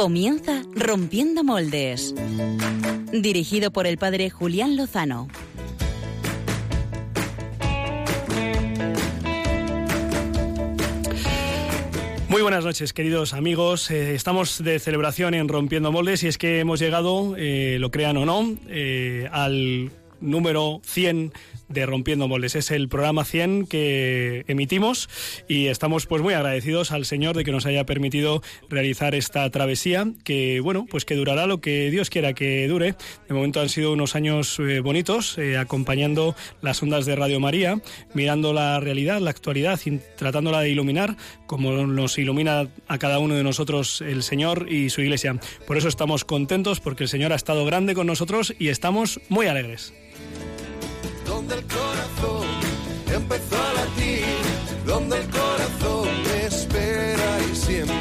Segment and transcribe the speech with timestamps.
[0.00, 2.14] Comienza Rompiendo Moldes.
[3.12, 5.28] Dirigido por el padre Julián Lozano.
[12.30, 13.90] Muy buenas noches, queridos amigos.
[13.90, 18.16] Eh, estamos de celebración en Rompiendo Moldes y es que hemos llegado, eh, lo crean
[18.16, 19.90] o no, eh, al
[20.22, 21.34] número 100
[21.70, 22.56] de Rompiendo Moldes.
[22.56, 25.08] Es el programa 100 que emitimos
[25.48, 30.06] y estamos pues muy agradecidos al Señor de que nos haya permitido realizar esta travesía
[30.24, 32.94] que bueno, pues que durará lo que Dios quiera que dure.
[33.28, 37.80] De momento han sido unos años eh, bonitos eh, acompañando las ondas de Radio María,
[38.12, 41.16] mirando la realidad, la actualidad y tratándola de iluminar
[41.46, 45.38] como nos ilumina a cada uno de nosotros el Señor y su iglesia.
[45.66, 49.46] Por eso estamos contentos porque el Señor ha estado grande con nosotros y estamos muy
[49.46, 49.92] alegres
[51.30, 52.46] donde el corazón
[53.06, 54.24] empezó a latir,
[54.84, 56.08] donde el corazón
[56.44, 57.99] espera y siempre,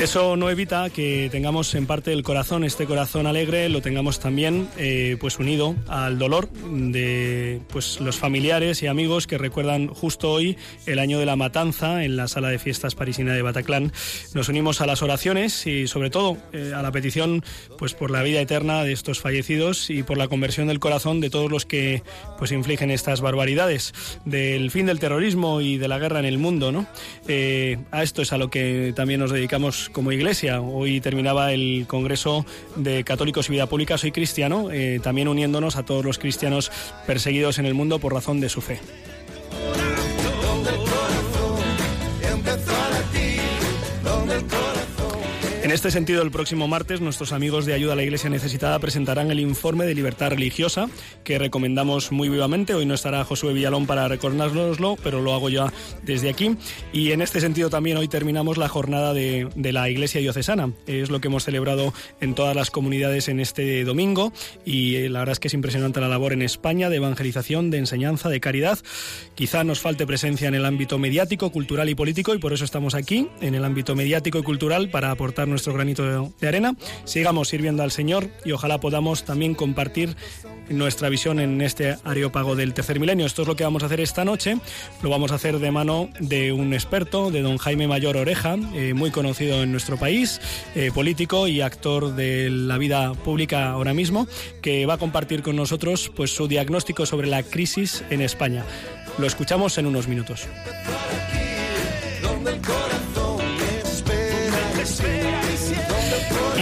[0.00, 4.68] eso no evita que tengamos en parte el corazón, este corazón alegre, lo tengamos también
[4.78, 10.56] eh, pues unido al dolor de pues los familiares y amigos que recuerdan justo hoy
[10.86, 13.92] el año de la matanza en la sala de fiestas parisina de Bataclan.
[14.34, 17.44] Nos unimos a las oraciones y sobre todo eh, a la petición
[17.76, 21.28] pues por la vida eterna de estos fallecidos y por la conversión del corazón de
[21.28, 22.02] todos los que
[22.38, 23.92] pues infligen estas barbaridades
[24.24, 26.86] del fin del terrorismo y de la guerra en el mundo, ¿no?
[27.26, 30.60] Eh, a esto es a lo que también nos dedicamos como iglesia.
[30.60, 32.44] Hoy terminaba el Congreso
[32.76, 36.70] de Católicos y Vida Pública Soy Cristiano, eh, también uniéndonos a todos los cristianos
[37.06, 38.80] perseguidos en el mundo por razón de su fe.
[45.68, 49.30] En este sentido, el próximo martes, nuestros amigos de Ayuda a la Iglesia Necesitada presentarán
[49.30, 50.88] el informe de libertad religiosa
[51.24, 52.74] que recomendamos muy vivamente.
[52.74, 55.70] Hoy no estará Josué Villalón para recordárnoslo, pero lo hago ya
[56.04, 56.56] desde aquí.
[56.90, 60.72] Y en este sentido también hoy terminamos la jornada de, de la Iglesia Diocesana.
[60.86, 61.92] Es lo que hemos celebrado
[62.22, 64.32] en todas las comunidades en este domingo
[64.64, 67.76] y eh, la verdad es que es impresionante la labor en España de evangelización, de
[67.76, 68.78] enseñanza, de caridad.
[69.34, 72.94] Quizá nos falte presencia en el ámbito mediático, cultural y político y por eso estamos
[72.94, 76.76] aquí, en el ámbito mediático y cultural, para aportar nuestro granito de arena.
[77.04, 80.16] Sigamos sirviendo al Señor y ojalá podamos también compartir
[80.68, 83.26] nuestra visión en este areópago del tercer milenio.
[83.26, 84.56] Esto es lo que vamos a hacer esta noche.
[85.02, 88.94] Lo vamos a hacer de mano de un experto, de don Jaime Mayor Oreja, eh,
[88.94, 90.40] muy conocido en nuestro país,
[90.76, 94.28] eh, político y actor de la vida pública ahora mismo,
[94.62, 98.64] que va a compartir con nosotros pues, su diagnóstico sobre la crisis en España.
[99.18, 100.46] Lo escuchamos en unos minutos.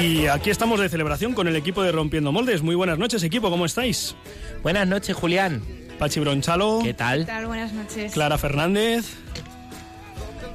[0.01, 2.63] Y aquí estamos de celebración con el equipo de Rompiendo Moldes.
[2.63, 4.15] Muy buenas noches, equipo, ¿cómo estáis?
[4.63, 5.63] Buenas noches, Julián.
[5.99, 6.81] Pachi Bronchalo.
[6.83, 7.21] ¿Qué tal?
[7.21, 7.47] ¿Qué tal?
[7.47, 8.13] Buenas noches.
[8.13, 9.17] Clara Fernández.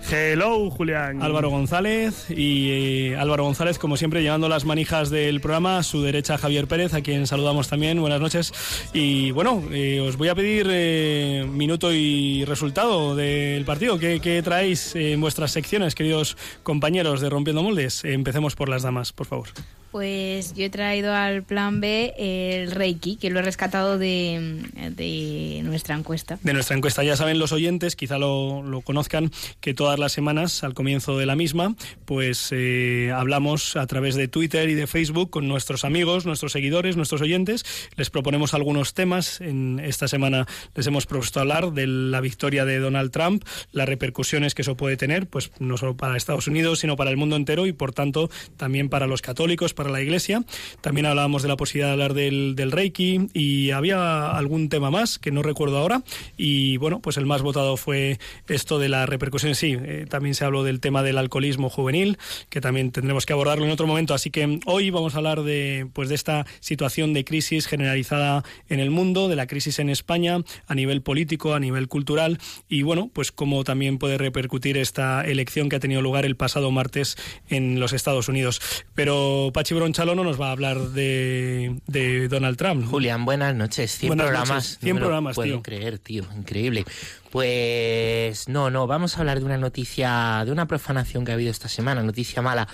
[0.09, 1.21] Hello, Julián.
[1.21, 5.77] Álvaro González y eh, Álvaro González, como siempre, llevando las manijas del programa.
[5.77, 7.99] A su derecha, Javier Pérez, a quien saludamos también.
[7.99, 8.53] Buenas noches.
[8.93, 13.99] Y bueno, eh, os voy a pedir eh, minuto y resultado del partido.
[13.99, 18.03] ¿Qué, ¿Qué, traéis en vuestras secciones, queridos compañeros de Rompiendo Moldes?
[18.03, 19.49] empecemos por las damas, por favor.
[19.91, 24.63] Pues yo he traído al plan B el Reiki, que lo he rescatado de,
[24.95, 26.39] de nuestra encuesta.
[26.41, 27.03] De nuestra encuesta.
[27.03, 31.25] Ya saben los oyentes, quizá lo, lo conozcan, que todas las semanas, al comienzo de
[31.25, 31.75] la misma,
[32.05, 36.95] pues eh, hablamos a través de Twitter y de Facebook con nuestros amigos, nuestros seguidores,
[36.95, 37.65] nuestros oyentes.
[37.97, 39.41] Les proponemos algunos temas.
[39.41, 44.55] En esta semana les hemos propuesto hablar de la victoria de Donald Trump, las repercusiones
[44.55, 47.65] que eso puede tener, pues no solo para Estados Unidos, sino para el mundo entero
[47.65, 50.43] y, por tanto, también para los católicos, para la Iglesia.
[50.81, 55.17] También hablábamos de la posibilidad de hablar del, del Reiki y había algún tema más
[55.17, 56.03] que no recuerdo ahora.
[56.37, 59.55] Y bueno, pues el más votado fue esto de la repercusión.
[59.55, 62.17] Sí, eh, también se habló del tema del alcoholismo juvenil,
[62.49, 64.13] que también tendremos que abordarlo en otro momento.
[64.13, 68.79] Así que hoy vamos a hablar de, pues de esta situación de crisis generalizada en
[68.79, 70.37] el mundo, de la crisis en España
[70.67, 72.39] a nivel político, a nivel cultural
[72.69, 76.71] y bueno, pues cómo también puede repercutir esta elección que ha tenido lugar el pasado
[76.71, 77.17] martes
[77.49, 78.61] en los Estados Unidos.
[78.95, 82.85] Pero Pachi Bronchalo no nos va a hablar de, de Donald Trump.
[82.85, 83.97] Julián, buenas noches.
[83.97, 84.49] 100 buenas programas.
[84.49, 84.77] Noches.
[84.79, 85.61] 100 no programas, puedo tío.
[85.61, 86.25] creer, tío.
[86.35, 86.85] Increíble.
[87.29, 91.51] Pues no, no, vamos a hablar de una noticia, de una profanación que ha habido
[91.51, 92.67] esta semana, noticia mala.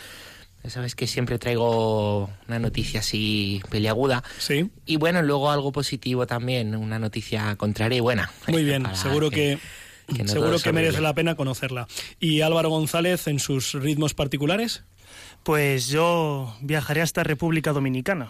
[0.63, 4.23] Ya sabes que siempre traigo una noticia así peliaguda.
[4.39, 4.69] Sí.
[4.85, 8.31] Y bueno, luego algo positivo también, una noticia contraria y buena.
[8.47, 9.59] Muy bien, seguro que...
[10.13, 11.87] que no seguro que merece la pena conocerla.
[12.19, 14.83] ¿Y Álvaro González en sus ritmos particulares?
[15.47, 18.27] Pues yo viajaré hasta República Dominicana.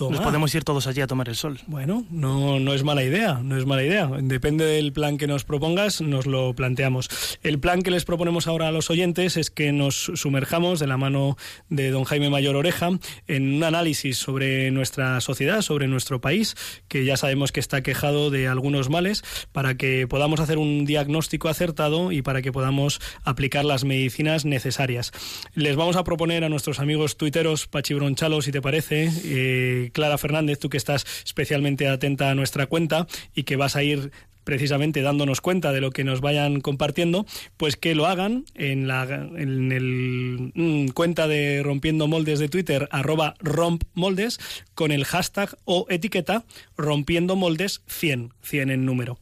[0.00, 1.58] Nos podemos ir todos allí a tomar el sol.
[1.66, 4.08] Bueno, no, no es mala idea, no es mala idea.
[4.20, 7.08] Depende del plan que nos propongas, nos lo planteamos.
[7.42, 10.96] El plan que les proponemos ahora a los oyentes es que nos sumerjamos de la
[10.96, 11.36] mano
[11.68, 12.90] de don Jaime Mayor Oreja
[13.26, 16.54] en un análisis sobre nuestra sociedad, sobre nuestro país,
[16.88, 21.48] que ya sabemos que está quejado de algunos males, para que podamos hacer un diagnóstico
[21.48, 25.12] acertado y para que podamos aplicar las medicinas necesarias.
[25.54, 30.18] Les vamos a proponer a nuestros amigos tuiteros, Pachi Bronchalo, si te parece, eh, Clara
[30.18, 34.10] Fernández, tú que estás especialmente atenta a nuestra cuenta y que vas a ir
[34.48, 37.26] precisamente dándonos cuenta de lo que nos vayan compartiendo,
[37.58, 42.88] pues que lo hagan en la en el mm, cuenta de Rompiendo Moldes de Twitter,
[42.90, 44.38] arroba rompmoldes,
[44.74, 46.46] con el hashtag o etiqueta
[46.78, 49.18] Rompiendo Moldes 100, 100 en número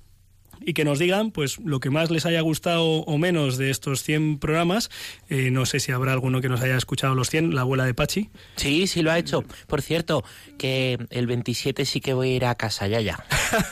[0.60, 4.02] y que nos digan pues lo que más les haya gustado o menos de estos
[4.02, 4.90] 100 programas.
[5.28, 7.94] Eh, no sé si habrá alguno que nos haya escuchado los 100, la abuela de
[7.94, 8.30] Pachi.
[8.56, 9.44] Sí, sí lo ha hecho.
[9.66, 10.24] Por cierto,
[10.58, 13.24] que el 27 sí que voy a ir a casa ya ya.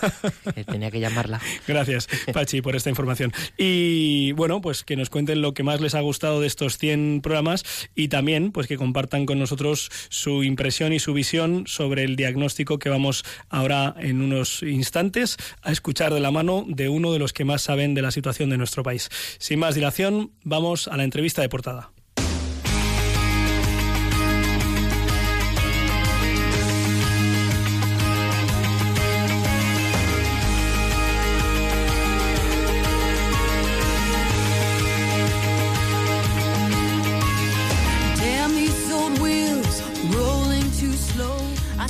[0.67, 1.41] Tenía que llamarla.
[1.67, 3.33] Gracias, Pachi, por esta información.
[3.57, 7.21] Y bueno, pues que nos cuenten lo que más les ha gustado de estos 100
[7.23, 7.65] programas
[7.95, 12.79] y también pues que compartan con nosotros su impresión y su visión sobre el diagnóstico
[12.79, 17.33] que vamos ahora en unos instantes a escuchar de la mano de uno de los
[17.33, 19.09] que más saben de la situación de nuestro país.
[19.39, 21.94] Sin más dilación, vamos a la entrevista de portada.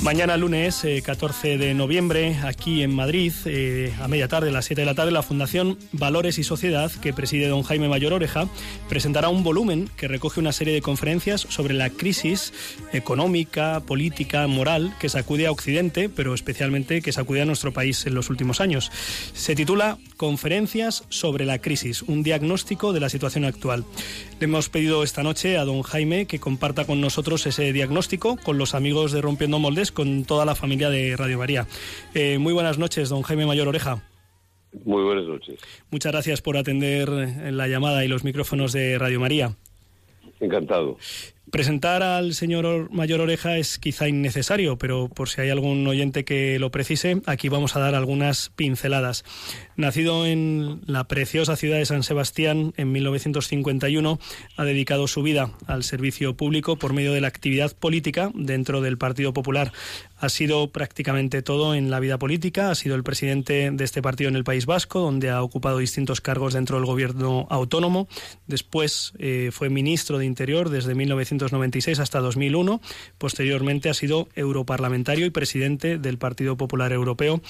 [0.05, 4.67] Mañana lunes 14 eh, de noviembre, aquí en Madrid, eh, a media tarde, a las
[4.67, 8.47] 7 de la tarde, la Fundación Valores y Sociedad, que preside don Jaime Mayor Oreja,
[8.91, 12.53] presentará un volumen que recoge una serie de conferencias sobre la crisis
[12.93, 18.15] económica, política, moral que sacude a Occidente, pero especialmente que sacude a nuestro país en
[18.15, 18.93] los últimos años.
[19.33, 23.87] Se titula Conferencias sobre la crisis, un diagnóstico de la situación actual.
[24.39, 28.59] Le hemos pedido esta noche a don Jaime que comparta con nosotros ese diagnóstico con
[28.59, 31.67] los amigos de Rompiendo Moldes con toda la familia de Radio María.
[32.15, 34.03] Eh, muy buenas noches, don Jaime Mayor Oreja.
[34.85, 35.61] Muy buenas noches.
[35.91, 39.57] Muchas gracias por atender la llamada y los micrófonos de Radio María.
[40.41, 40.99] Encantado.
[41.51, 46.59] Presentar al señor Mayor Oreja es quizá innecesario, pero por si hay algún oyente que
[46.59, 49.25] lo precise, aquí vamos a dar algunas pinceladas.
[49.77, 54.19] Nacido en la preciosa ciudad de San Sebastián en 1951,
[54.57, 58.99] ha dedicado su vida al servicio público por medio de la actividad política dentro del
[58.99, 59.73] Partido Popular
[60.25, 62.71] ha sido prácticamente todo en la vida política.
[62.71, 66.21] Ha sido el presidente de este partido en el País Vasco, donde ha ocupado distintos
[66.21, 68.09] cargos dentro del gobierno autónomo.
[68.47, 70.95] Después eh, fue ministro de Interior desde
[71.35, 72.81] 1996 hasta 2001.
[73.19, 77.41] Posteriormente ha sido europarlamentario y presidente del Partido Popular Europeo.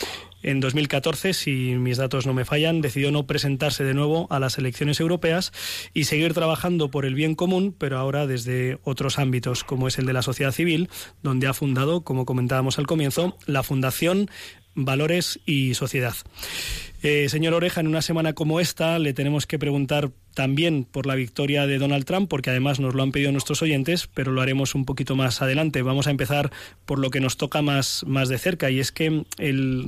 [0.42, 4.58] En 2014, si mis datos no me fallan, decidió no presentarse de nuevo a las
[4.58, 5.52] elecciones europeas
[5.94, 10.06] y seguir trabajando por el bien común, pero ahora desde otros ámbitos, como es el
[10.06, 10.90] de la sociedad civil,
[11.22, 14.28] donde ha fundado, como comentábamos, al comienzo, la Fundación
[14.74, 16.14] Valores y Sociedad.
[17.06, 21.14] Eh, señor Oreja, en una semana como esta le tenemos que preguntar también por la
[21.14, 24.74] victoria de Donald Trump, porque además nos lo han pedido nuestros oyentes, pero lo haremos
[24.74, 25.82] un poquito más adelante.
[25.82, 26.50] Vamos a empezar
[26.86, 29.26] por lo que nos toca más, más de cerca, y es que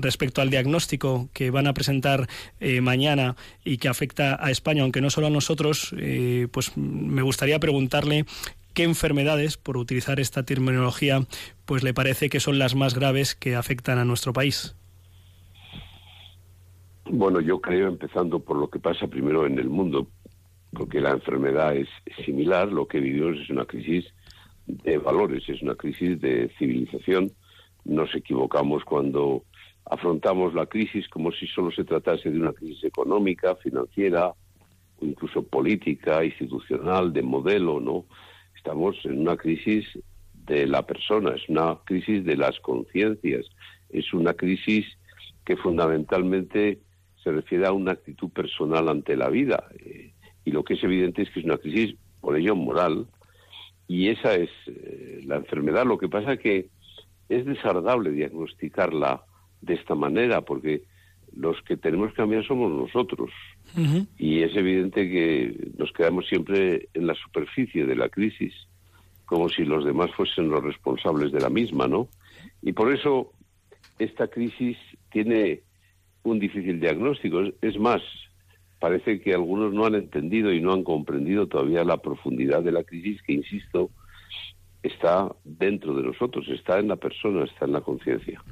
[0.00, 2.28] respecto al diagnóstico que van a presentar
[2.60, 3.34] eh, mañana
[3.64, 8.26] y que afecta a España, aunque no solo a nosotros, eh, pues me gustaría preguntarle
[8.74, 11.24] qué enfermedades, por utilizar esta terminología,
[11.64, 14.74] pues le parece que son las más graves que afectan a nuestro país.
[17.08, 20.08] Bueno, yo creo, empezando por lo que pasa primero en el mundo,
[20.72, 21.88] porque la enfermedad es
[22.24, 24.04] similar, lo que vivimos es una crisis
[24.66, 27.30] de valores, es una crisis de civilización.
[27.84, 29.44] Nos equivocamos cuando
[29.84, 34.32] afrontamos la crisis como si solo se tratase de una crisis económica, financiera,
[34.98, 38.06] o incluso política, institucional, de modelo, ¿no?
[38.56, 39.86] estamos en una crisis
[40.32, 43.46] de la persona, es una crisis de las conciencias,
[43.90, 44.86] es una crisis
[45.44, 46.80] que fundamentalmente
[47.26, 49.64] se refiere a una actitud personal ante la vida.
[49.80, 50.12] Eh,
[50.44, 53.08] y lo que es evidente es que es una crisis, por ello, moral.
[53.88, 55.84] Y esa es eh, la enfermedad.
[55.84, 56.68] Lo que pasa es que
[57.28, 59.24] es desagradable diagnosticarla
[59.60, 60.84] de esta manera, porque
[61.34, 63.32] los que tenemos que cambiar somos nosotros.
[64.16, 68.54] Y es evidente que nos quedamos siempre en la superficie de la crisis,
[69.24, 72.06] como si los demás fuesen los responsables de la misma, ¿no?
[72.62, 73.32] Y por eso
[73.98, 74.78] esta crisis
[75.10, 75.62] tiene
[76.30, 77.42] un difícil diagnóstico.
[77.60, 78.02] Es más,
[78.78, 82.84] parece que algunos no han entendido y no han comprendido todavía la profundidad de la
[82.84, 83.90] crisis, que, insisto,
[84.82, 88.42] está dentro de nosotros, está en la persona, está en la conciencia.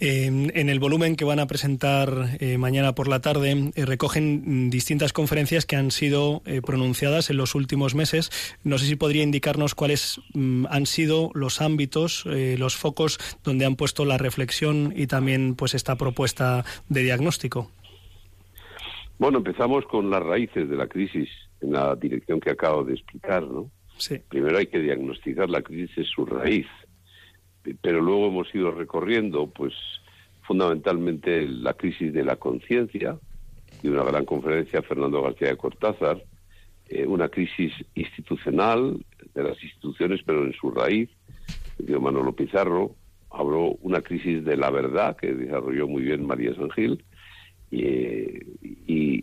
[0.00, 5.12] En el volumen que van a presentar eh, mañana por la tarde eh, recogen distintas
[5.12, 8.30] conferencias que han sido eh, pronunciadas en los últimos meses.
[8.64, 13.76] No sé si podría indicarnos cuáles mm, han sido los ámbitos, los focos donde han
[13.76, 17.70] puesto la reflexión y también pues esta propuesta de diagnóstico.
[19.18, 21.28] Bueno, empezamos con las raíces de la crisis
[21.60, 23.70] en la dirección que acabo de explicar, ¿no?
[24.28, 26.66] Primero hay que diagnosticar la crisis en su raíz,
[27.80, 29.74] pero luego hemos ido recorriendo, pues,
[30.42, 33.18] fundamentalmente la crisis de la conciencia,
[33.82, 36.24] de una gran conferencia, Fernando García de Cortázar,
[36.88, 41.10] eh, una crisis institucional de las instituciones, pero en su raíz,
[41.78, 42.94] dio Manolo Pizarro,
[43.30, 47.04] habló una crisis de la verdad que desarrolló muy bien María San Gil,
[47.70, 49.20] y, y,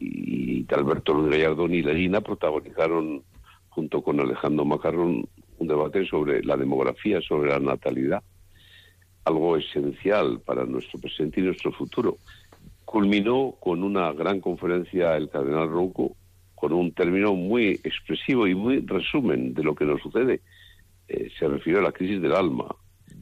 [0.64, 3.24] y Alberto Luis Gallardón y Leguina protagonizaron
[3.70, 8.24] junto con Alejandro Macarrón, un debate sobre la demografía, sobre la natalidad,
[9.26, 12.18] algo esencial para nuestro presente y nuestro futuro.
[12.86, 16.16] Culminó con una gran conferencia el cardenal Ronco,
[16.54, 20.42] con un término muy expresivo y muy resumen de lo que nos sucede.
[21.08, 22.68] Eh, se refirió a la crisis del alma.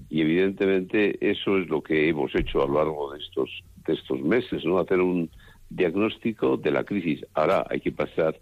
[0.09, 4.21] Y evidentemente eso es lo que hemos hecho a lo largo de estos, de estos
[4.21, 4.77] meses, ¿no?
[4.77, 5.29] Hacer un
[5.69, 7.25] diagnóstico de la crisis.
[7.33, 8.39] Ahora hay que pasar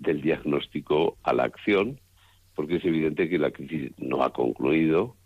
[0.00, 2.00] del diagnóstico a la acción,
[2.54, 5.16] porque es evidente que la crisis no ha concluido,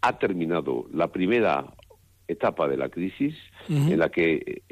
[0.00, 1.66] ha terminado la primera
[2.28, 3.34] etapa de la crisis,
[3.68, 4.62] en la que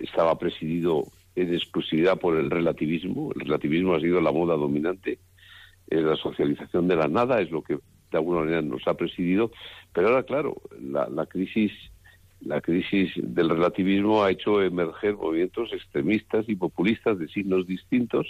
[0.00, 1.04] estaba presidido
[1.34, 3.30] en exclusividad por el relativismo.
[3.34, 5.18] El relativismo ha sido la moda dominante,
[5.88, 9.50] la socialización de la nada es lo que de alguna manera nos ha presidido,
[9.92, 11.72] pero ahora claro, la, la crisis
[12.40, 18.26] la crisis del relativismo ha hecho emerger movimientos extremistas y populistas de signos distintos.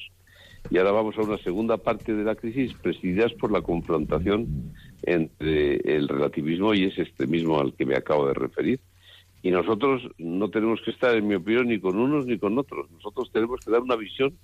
[0.70, 4.72] Y ahora vamos a una segunda parte de la crisis presididas por la confrontación
[5.02, 8.80] entre el relativismo y ese extremismo al que me acabo de referir.
[9.42, 12.90] Y nosotros no tenemos que estar, en mi opinión, ni con unos ni con otros.
[12.90, 14.36] Nosotros tenemos que dar una visión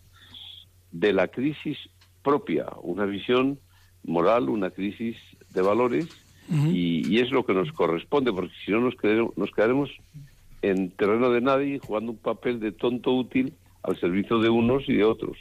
[0.92, 1.78] de la crisis
[2.22, 3.58] propia, una visión
[4.04, 5.16] moral, una crisis
[5.50, 6.08] de valores,
[6.50, 9.90] y, es lo que nos corresponde, porque si no nos quedaremos, nos quedaremos
[10.60, 14.94] en terreno de nadie jugando un papel de tonto útil al servicio de unos y
[14.94, 15.38] de otros.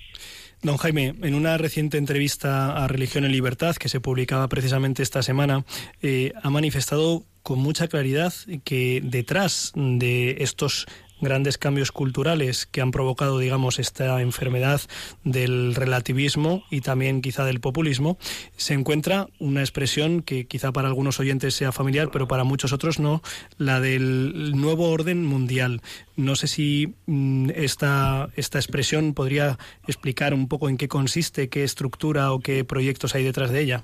[0.64, 5.24] Don Jaime, en una reciente entrevista a Religión en Libertad, que se publicaba precisamente esta
[5.24, 5.66] semana,
[6.04, 8.32] eh, ha manifestado con mucha claridad
[8.64, 10.86] que detrás de estos
[11.22, 14.82] grandes cambios culturales que han provocado, digamos, esta enfermedad
[15.24, 18.18] del relativismo y también quizá del populismo,
[18.58, 23.00] se encuentra una expresión que quizá para algunos oyentes sea familiar, pero para muchos otros
[23.00, 23.22] no,
[23.58, 25.82] la del nuevo orden mundial.
[26.18, 31.64] No sé si mm, esta, esta expresión podría explicar un poco en qué consiste, qué
[31.64, 33.84] estructura o qué proyectos hay detrás de ella.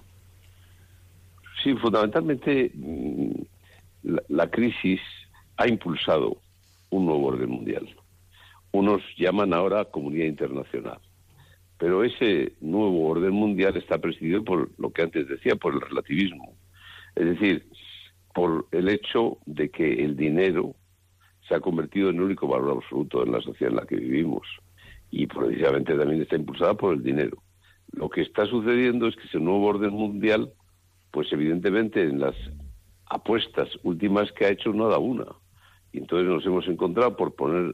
[1.64, 3.32] Sí, fundamentalmente mm,
[4.30, 5.02] la crisis
[5.58, 6.38] ha impulsado
[6.90, 7.88] un nuevo orden mundial.
[8.72, 11.00] Unos llaman ahora comunidad internacional.
[11.78, 16.56] Pero ese nuevo orden mundial está presidido por lo que antes decía, por el relativismo.
[17.16, 17.70] Es decir,
[18.34, 20.76] por el hecho de que el dinero
[21.48, 24.48] se ha convertido en el único valor absoluto en la sociedad en la que vivimos.
[25.10, 27.42] Y precisamente también está impulsada por el dinero.
[27.92, 30.52] Lo que está sucediendo es que ese nuevo orden mundial,
[31.12, 32.36] pues evidentemente en las
[33.06, 35.26] apuestas últimas que ha hecho no da una.
[35.92, 37.74] Y entonces nos hemos encontrado, por poner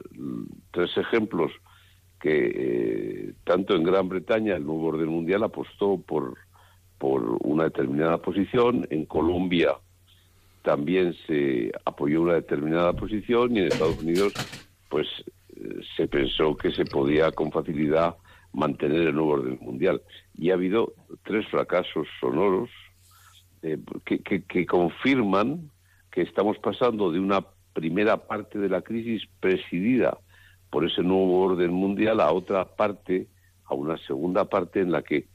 [0.70, 1.52] tres ejemplos,
[2.20, 6.38] que eh, tanto en Gran Bretaña el nuevo orden mundial apostó por,
[6.98, 9.76] por una determinada posición, en Colombia
[10.62, 14.32] también se apoyó una determinada posición y en Estados Unidos
[14.88, 15.06] pues
[15.54, 18.16] eh, se pensó que se podía con facilidad
[18.54, 20.00] mantener el nuevo orden mundial.
[20.38, 22.70] Y ha habido tres fracasos sonoros
[23.60, 25.70] eh, que, que confirman
[26.10, 27.44] que estamos pasando de una
[27.74, 30.16] primera parte de la crisis presidida
[30.70, 33.26] por ese nuevo orden mundial a otra parte,
[33.64, 35.26] a una segunda parte en la que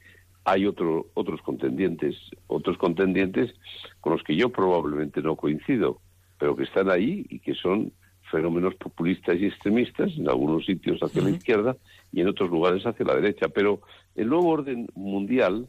[0.44, 2.16] hay otro, otros contendientes,
[2.46, 3.54] otros contendientes
[4.00, 6.00] con los que yo probablemente no coincido,
[6.38, 7.92] pero que están ahí y que son
[8.30, 11.76] fenómenos populistas y extremistas, en algunos sitios hacia la izquierda
[12.12, 13.48] y en otros lugares hacia la derecha.
[13.48, 13.80] Pero
[14.14, 15.68] el nuevo orden mundial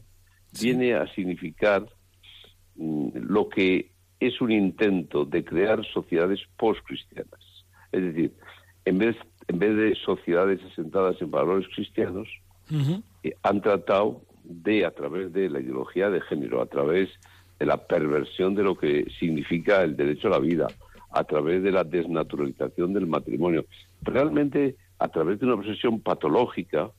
[0.60, 1.86] viene a significar
[2.76, 3.91] mm, lo que
[4.26, 7.40] es un intento de crear sociedades postcristianas.
[7.90, 8.32] Es decir,
[8.84, 9.16] en vez,
[9.48, 12.28] en vez de sociedades asentadas en valores cristianos,
[13.22, 17.10] eh, han tratado de, a través de la ideología de género, a través
[17.58, 20.68] de la perversión de lo que significa el derecho a la vida,
[21.10, 23.66] a través de la desnaturalización del matrimonio,
[24.00, 26.90] realmente a través de una obsesión patológica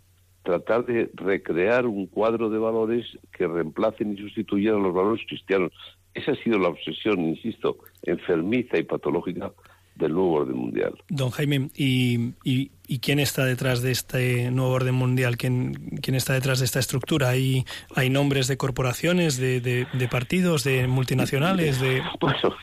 [0.44, 5.72] tratar de recrear un cuadro de valores que reemplacen y sustituyan a los valores cristianos.
[6.14, 9.52] Esa ha sido la obsesión, insisto, enfermiza y patológica
[9.96, 10.94] del nuevo orden mundial.
[11.10, 15.38] Don Jaime, ¿y, y, quién está detrás de este nuevo orden mundial?
[15.38, 17.30] ¿Quién, quién está detrás de esta estructura?
[17.30, 17.66] ¿Hay,
[17.96, 21.80] hay nombres de corporaciones, de, de, partidos, de multinacionales?
[21.80, 22.02] De...
[22.20, 22.56] Bueno,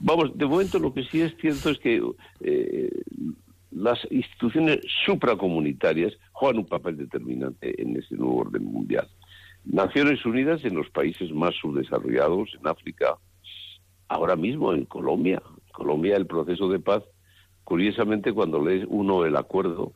[0.00, 2.00] vamos, de momento lo que sí es cierto es que
[2.40, 2.90] eh,
[3.72, 9.08] las instituciones supracomunitarias juegan un papel determinante en ese nuevo orden mundial.
[9.70, 13.18] Naciones Unidas en los países más subdesarrollados, en África,
[14.08, 17.02] ahora mismo en Colombia, Colombia el proceso de paz,
[17.64, 19.92] curiosamente cuando lees uno el acuerdo,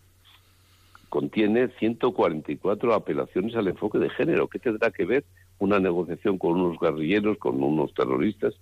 [1.09, 4.49] contiene 144 apelaciones al enfoque de género.
[4.49, 5.25] ¿Qué tendrá que ver
[5.59, 8.55] una negociación con unos guerrilleros, con unos terroristas,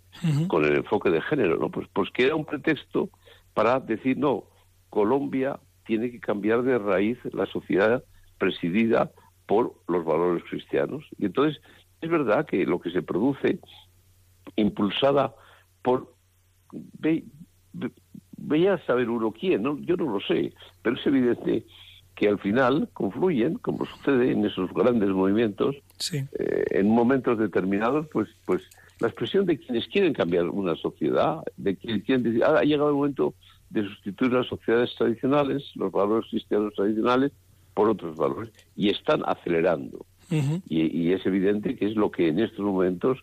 [0.47, 1.59] con el enfoque de género?
[1.59, 1.71] ¿no?
[1.71, 3.11] Pues, pues que era un pretexto
[3.52, 4.45] para decir, no,
[4.90, 8.05] Colombia tiene que cambiar de raíz la sociedad
[8.38, 9.11] presidida
[9.50, 11.04] por los valores cristianos.
[11.19, 11.61] Y entonces
[12.00, 13.59] es verdad que lo que se produce,
[14.54, 15.35] impulsada
[15.83, 16.14] por
[16.73, 17.25] ve,
[18.37, 19.76] veía saber uno quién, ¿no?
[19.80, 20.52] yo no lo sé,
[20.83, 21.66] pero es evidente
[22.14, 25.75] que al final confluyen, como sucede en esos grandes movimientos,
[26.12, 28.62] eh, en momentos determinados, pues, pues
[29.00, 32.95] la expresión de quienes quieren cambiar una sociedad, de quienes quieren decir, ha llegado el
[32.95, 33.35] momento
[33.69, 37.33] de sustituir las sociedades tradicionales, los valores cristianos tradicionales,
[37.81, 40.05] por otros valores, y están acelerando.
[40.31, 43.19] y, y, es evidente que es lo que en estos momentos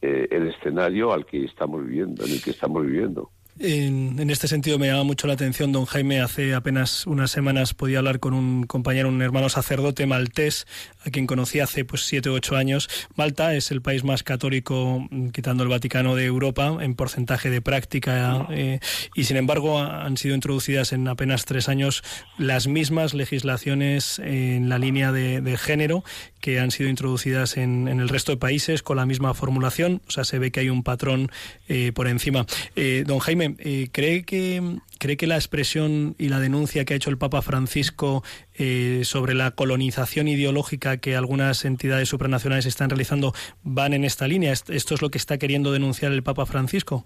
[0.00, 3.32] eh, el escenario al que estamos viviendo, en el que estamos viviendo.
[3.62, 6.20] En, este sentido me llama mucho la atención, don Jaime.
[6.20, 10.66] Hace apenas unas semanas podía hablar con un compañero, un hermano sacerdote maltés,
[11.04, 12.88] a quien conocí hace pues siete u ocho años.
[13.16, 18.46] Malta es el país más católico, quitando el Vaticano de Europa, en porcentaje de práctica,
[18.48, 18.80] eh,
[19.14, 22.02] y sin embargo han sido introducidas en apenas tres años
[22.38, 26.02] las mismas legislaciones en la línea de, género
[26.40, 30.00] que han sido introducidas en, el resto de países con la misma formulación.
[30.08, 31.30] O sea, se ve que hay un patrón
[31.68, 32.46] eh, por encima.
[32.76, 36.96] Eh, don Jaime, eh, ¿cree, que, ¿cree que la expresión y la denuncia que ha
[36.96, 38.22] hecho el Papa Francisco
[38.54, 43.32] eh, sobre la colonización ideológica que algunas entidades supranacionales están realizando
[43.62, 44.52] van en esta línea?
[44.52, 47.04] ¿Esto es lo que está queriendo denunciar el Papa Francisco?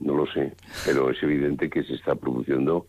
[0.00, 2.86] No lo sé, pero es evidente que se está produciendo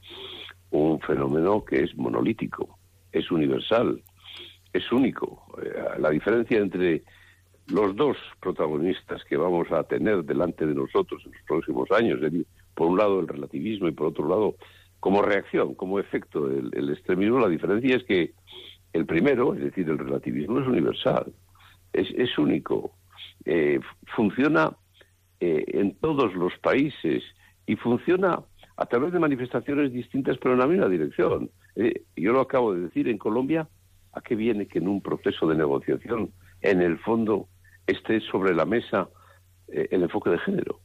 [0.71, 2.79] un fenómeno que es monolítico,
[3.11, 4.01] es universal,
[4.73, 5.45] es único.
[5.61, 7.03] Eh, la diferencia entre
[7.67, 12.19] los dos protagonistas que vamos a tener delante de nosotros en los próximos años,
[12.73, 14.55] por un lado el relativismo y por otro lado
[14.99, 18.33] como reacción, como efecto del extremismo, la diferencia es que
[18.93, 21.33] el primero, es decir, el relativismo es universal,
[21.91, 22.91] es, único,
[23.43, 23.79] eh,
[24.15, 24.71] funciona
[25.39, 27.23] eh, en todos los países
[27.65, 28.39] y funciona
[28.77, 31.49] a través de manifestaciones distintas pero en la misma dirección.
[31.75, 33.67] Eh, yo lo acabo de decir, en Colombia,
[34.13, 37.49] ¿a qué viene que en un proceso de negociación, en el fondo,
[37.87, 39.09] esté sobre la mesa
[39.67, 40.79] eh, el enfoque de género.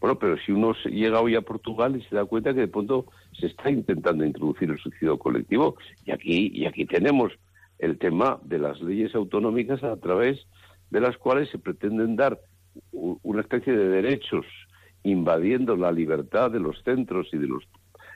[0.00, 3.06] Bueno, pero si uno llega hoy a Portugal y se da cuenta que de pronto
[3.38, 5.76] se está intentando introducir el suicidio colectivo,
[6.06, 7.32] y aquí, y aquí tenemos
[7.78, 10.46] el tema de las leyes autonómicas a través
[10.90, 12.40] de las cuales se pretenden dar
[12.92, 14.46] una especie de derechos
[15.02, 17.64] invadiendo la libertad de los centros y de los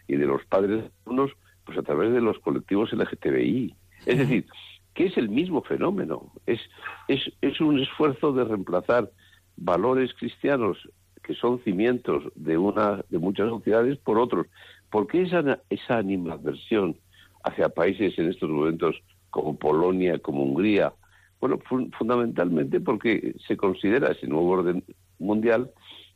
[0.06, 1.32] y de los padres unos
[1.64, 3.74] pues a través de los colectivos LGTBI.
[4.04, 4.46] Es decir,
[4.94, 6.33] que es el mismo fenómeno.
[6.46, 6.61] Es,
[7.09, 9.11] es, es un esfuerzo de reemplazar
[9.57, 10.78] valores cristianos
[11.22, 14.46] que son cimientos de una de muchas sociedades por otros.
[14.90, 16.96] ¿Por qué esa, esa animadversión
[17.42, 20.92] hacia países en estos momentos como Polonia, como Hungría?
[21.40, 21.59] Bueno,
[21.98, 24.85] fundamentalmente porque se considera ese nuevo orden
[25.18, 25.70] mundial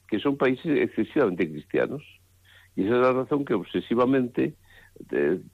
[0.09, 2.03] que son países excesivamente cristianos.
[2.77, 4.55] Y esa es la razón que obsesivamente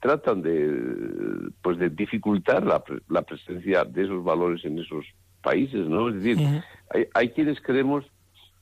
[0.01, 5.05] tratan de pues de dificultar la, la, presencia de esos valores en esos
[5.43, 8.05] países no es decir hay, hay, quienes creemos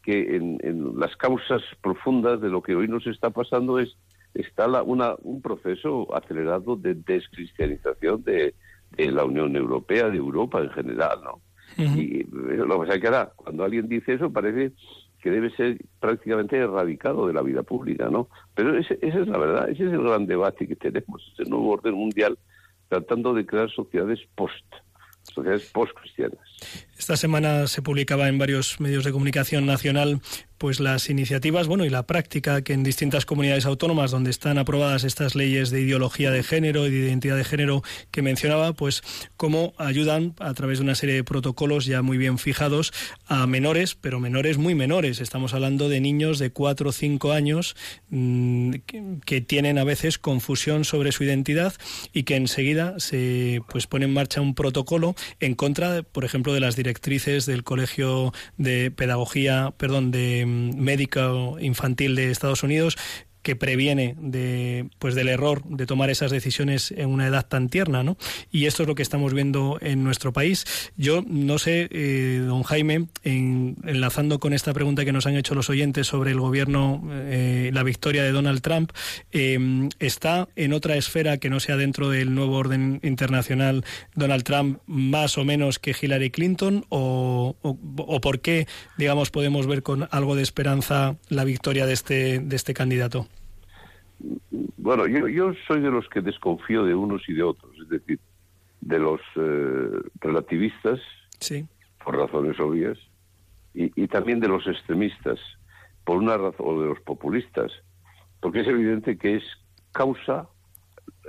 [0.03, 3.97] que en, en, las causas profundas de lo que hoy nos está pasando es
[4.35, 8.55] está la, una, un proceso acelerado de descristianización de,
[8.97, 11.41] de, la Unión Europea de Europa en general no
[11.79, 14.73] y lo que pasa es que ahora cuando alguien dice eso parece
[15.23, 18.29] que debe ser prácticamente erradicado de la vida pública, ¿no?
[18.55, 21.95] Pero esa es la verdad, ese es el gran debate que tenemos, ese nuevo orden
[21.95, 22.37] mundial
[22.89, 24.67] tratando de crear sociedades post,
[25.23, 26.41] sociedades post-cristianas.
[26.99, 30.21] Esta semana se publicaba en varios medios de comunicación nacional
[30.63, 35.03] pues las iniciativas, bueno, y la práctica que en distintas comunidades autónomas donde están aprobadas
[35.03, 39.03] estas leyes de ideología de género y de identidad de género que mencionaba, pues
[39.37, 42.93] cómo ayudan a través de una serie de protocolos ya muy bien fijados
[43.27, 45.21] a menores, pero menores muy menores.
[45.21, 47.75] Estamos hablando de niños de 4 o 5 años
[48.11, 48.75] mm,
[49.27, 51.75] que, tienen a veces confusión sobre su identidad
[52.13, 56.61] y que enseguida se pues pone en marcha un protocolo en contra, por ejemplo, de
[56.61, 62.97] las directrices del Colegio de Pedagogía, perdón, de Médico Infantil de Estados Unidos
[63.43, 68.03] que previene de, pues del error de tomar esas decisiones en una edad tan tierna,
[68.03, 68.17] ¿no?
[68.51, 70.65] Y esto es lo que estamos viendo en nuestro país.
[70.97, 75.71] Yo no sé, eh, don Jaime, enlazando con esta pregunta que nos han hecho los
[75.71, 78.93] oyentes sobre el gobierno, eh, la victoria de Donald Trump,
[79.33, 84.79] eh, ¿está en otra esfera que no sea dentro del nuevo orden internacional Donald Trump
[84.87, 86.85] más o menos que Hillary Clinton?
[86.89, 88.67] ¿O, o por qué,
[88.99, 93.29] digamos, podemos ver con algo de esperanza la victoria de este, de este candidato?
[94.77, 98.19] Bueno, yo, yo soy de los que desconfío de unos y de otros, es decir,
[98.81, 101.01] de los eh, relativistas,
[101.39, 101.67] sí.
[102.05, 102.99] por razones obvias,
[103.75, 105.39] y, también de los extremistas,
[106.05, 107.73] por una razón, o de los populistas,
[108.41, 109.45] porque es evidente que es
[109.93, 110.47] causa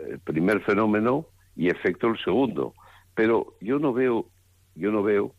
[0.10, 2.74] el primer fenómeno y efecto el segundo.
[3.16, 4.28] Pero yo no veo,
[4.76, 5.34] yo no veo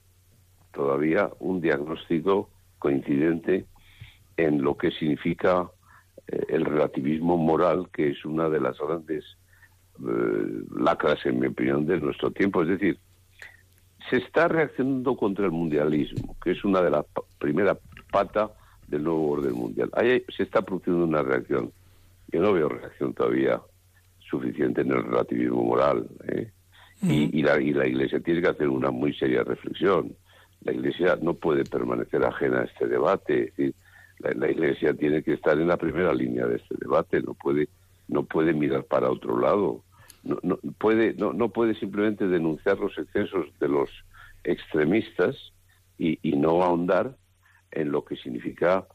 [0.73, 3.67] todavía un diagnóstico coincidente
[4.37, 5.69] en lo que significa eh,
[6.27, 9.25] el relativismo moral, que es una de las grandes
[10.01, 12.63] eh, lacras, en mi opinión, de nuestro tiempo.
[12.63, 12.99] Es decir,
[14.11, 17.05] se está reaccionando contra el mundialismo, que es una de las
[17.39, 17.79] primeras
[18.11, 18.51] patas
[18.89, 19.91] del nuevo orden mundial.
[19.95, 21.73] Ahí se está produciendo una reacción.
[22.29, 23.61] Yo no veo reacción todavía
[24.19, 26.09] suficiente en el relativismo moral.
[26.29, 26.51] ¿eh?
[27.03, 30.17] y, la, y la Iglesia tiene que hacer una muy seria reflexión.
[30.63, 33.49] La Iglesia no puede permanecer ajena a este debate.
[33.49, 33.75] Es decir,
[34.19, 37.69] la, Iglesia tiene que estar en la primera línea de este debate, no puede,
[38.09, 39.83] no puede mirar para otro lado,
[40.23, 43.91] no, no, puede, no, no puede simplemente denunciar los excesos de los
[44.45, 45.37] extremistas
[45.99, 47.17] y, y no ahondar
[47.71, 48.87] en lo que significa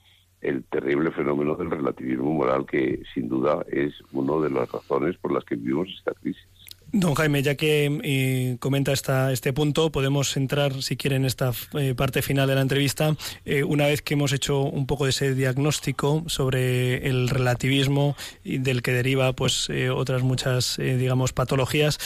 [0.41, 5.33] el terrible fenómeno del relativismo moral que sin duda es una de las razones por
[5.33, 6.47] las que vivimos esta crisis.
[6.91, 11.51] Don Jaime, ya que eh, comenta esta, este punto, podemos entrar, si quiere, en esta
[11.77, 15.11] eh, parte final de la entrevista, eh, una vez que hemos hecho un poco de
[15.11, 21.99] ese diagnóstico sobre el relativismo y del que deriva pues otras muchas, digamos, patologías,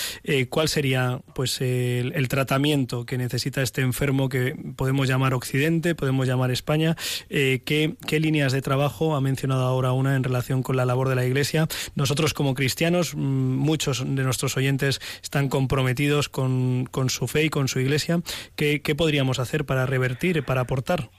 [0.50, 6.52] ¿cuál sería pues el, tratamiento que necesita este enfermo que podemos llamar Occidente, podemos llamar
[6.52, 6.96] España?
[7.30, 11.16] ¿qué, ¿Qué líneas de trabajo ha mencionado ahora una en relación con la labor de
[11.16, 11.68] la Iglesia?
[11.96, 17.50] Nosotros como cristianos, mm, muchos de nuestros oyentes están comprometidos con, con su fe y
[17.50, 18.22] con su iglesia.
[18.56, 21.10] ¿Qué, podríamos hacer para revertir, para aportar?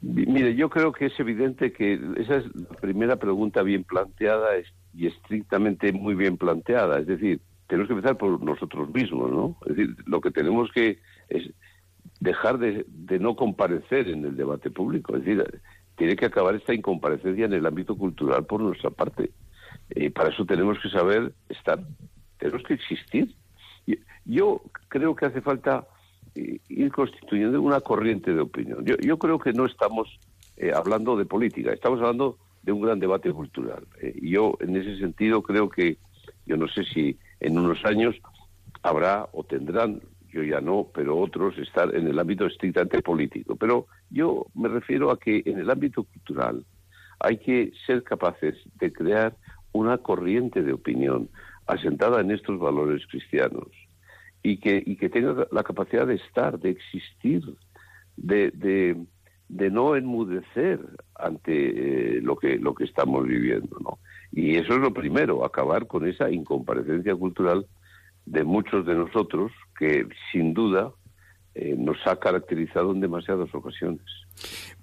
[0.00, 4.48] Mire, yo creo que es evidente que esa es la primera pregunta bien planteada
[4.94, 6.98] y estrictamente muy bien planteada.
[6.98, 9.56] Es decir, tenemos que empezar por nosotros mismos, ¿no?
[9.66, 11.50] Es decir, lo que tenemos que es
[12.18, 12.84] dejar de,
[13.18, 15.16] no comparecer en el debate público.
[15.16, 15.60] Es decir,
[15.96, 19.30] tiene que acabar esta incomparecencia en el ámbito cultural por nuestra parte.
[19.90, 21.80] Y para eso tenemos que saber estar
[22.40, 23.34] tenemos que existir.
[24.24, 25.86] Yo creo que hace falta
[26.34, 28.84] eh, ir constituyendo una corriente de opinión.
[28.84, 30.18] Yo, creo que no estamos
[30.56, 33.86] eh, hablando de política, estamos hablando de un gran debate cultural.
[34.00, 35.98] Eh, yo, en ese sentido, creo que,
[36.46, 38.16] yo no sé si en unos años
[38.82, 40.00] habrá o tendrán,
[40.32, 43.56] yo ya no, pero otros, estar en el ámbito estrictamente político.
[43.56, 46.64] Pero yo me refiero a que en el ámbito cultural
[47.18, 49.36] hay que ser capaces de crear
[49.72, 51.28] una corriente de opinión,
[51.70, 53.68] asentada en estos valores cristianos
[54.42, 57.42] y que, y que tenga la capacidad de estar, de existir,
[58.16, 58.50] de,
[59.48, 60.80] de, no enmudecer
[61.14, 63.76] ante eh, lo, que, lo que estamos viviendo.
[63.80, 63.98] ¿no?
[64.32, 67.66] Y eso es lo primero, acabar con esa incomparecencia cultural
[68.26, 70.92] de muchos de nosotros que sin duda
[71.54, 74.00] eh, nos ha caracterizado en demasiadas ocasiones.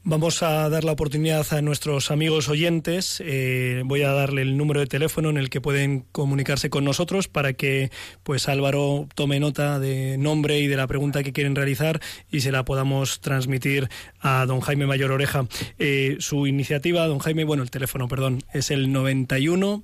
[0.04, 3.22] Vamos a dar la oportunidad a nuestros amigos oyentes.
[3.26, 7.28] Eh, voy a darle el número de teléfono en el que pueden comunicarse con nosotros
[7.28, 7.90] para que
[8.24, 12.00] pues Álvaro tome nota de nombre y de la pregunta que quieren realizar
[12.30, 15.48] y se la podamos transmitir a don Jaime Mayor Oreja.
[15.80, 19.84] Eh, su iniciativa, don Jaime, bueno, el teléfono, perdón, es el 91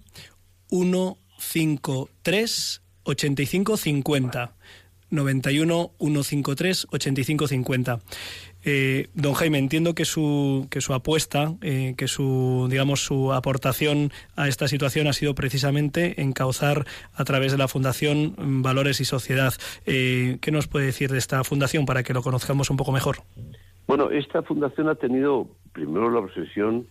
[0.69, 4.55] 153 8550.
[5.13, 7.99] 91 153 8550.
[8.65, 14.11] Eh, don Jaime, entiendo que su, que su apuesta, eh, que su, digamos, su aportación
[14.35, 19.53] a esta situación ha sido precisamente encauzar a través de la Fundación Valores y Sociedad.
[19.85, 23.17] Eh, ¿Qué nos puede decir de esta fundación para que lo conozcamos un poco mejor?
[23.87, 26.87] Bueno, esta fundación ha tenido primero la obsesión,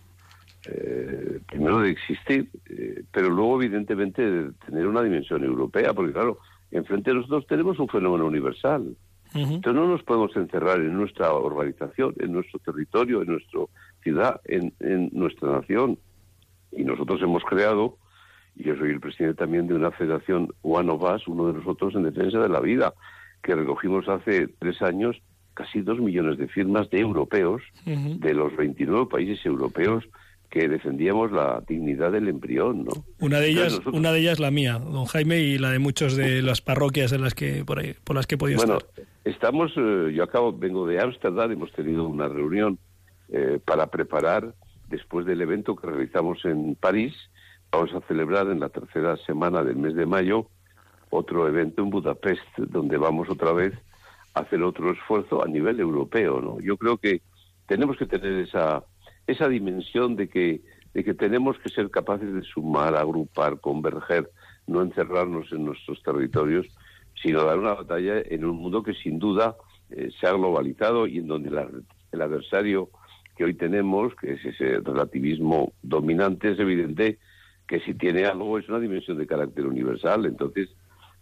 [0.65, 6.39] eh, primero de existir, eh, pero luego evidentemente de tener una dimensión europea, porque claro,
[6.73, 8.95] enfrente de nosotros tenemos un fenómeno universal.
[9.33, 13.61] Entonces no nos podemos encerrar en nuestra organización, en nuestro territorio, en nuestra
[14.03, 15.97] ciudad, en, en nuestra nación.
[16.71, 17.97] Y nosotros hemos creado,
[18.55, 21.95] y yo soy el presidente también de una federación One of Us, uno de nosotros
[21.95, 22.93] en defensa de la vida,
[23.41, 25.19] que recogimos hace tres años
[25.55, 30.03] casi dos millones de firmas de europeos, de los 29 países europeos
[30.53, 32.91] que defendíamos la dignidad del embrión, ¿no?
[33.19, 36.43] Una de ellas, una de ellas la mía, don Jaime, y la de muchos de
[36.43, 39.03] las parroquias en las que por ahí, por las que he podido bueno, estar.
[39.23, 42.77] estamos, eh, yo acabo, vengo de Ámsterdam, hemos tenido una reunión
[43.29, 44.53] eh, para preparar
[44.89, 47.15] después del evento que realizamos en París,
[47.71, 50.45] vamos a celebrar en la tercera semana del mes de mayo
[51.09, 53.73] otro evento en Budapest, donde vamos otra vez
[54.35, 56.59] a hacer otro esfuerzo a nivel europeo, ¿no?
[56.59, 57.23] Yo creo que
[57.65, 58.83] tenemos que tener esa
[59.27, 60.61] esa dimensión de que
[60.93, 64.29] de que tenemos que ser capaces de sumar, agrupar, converger,
[64.67, 66.67] no encerrarnos en nuestros territorios,
[67.21, 69.55] sino dar una batalla en un mundo que sin duda
[69.89, 71.49] eh, se ha globalizado y en donde
[72.11, 72.89] el adversario
[73.35, 77.17] que hoy tenemos, que es ese relativismo dominante, es evidente
[77.67, 80.25] que si tiene algo es una dimensión de carácter universal.
[80.25, 80.69] Entonces,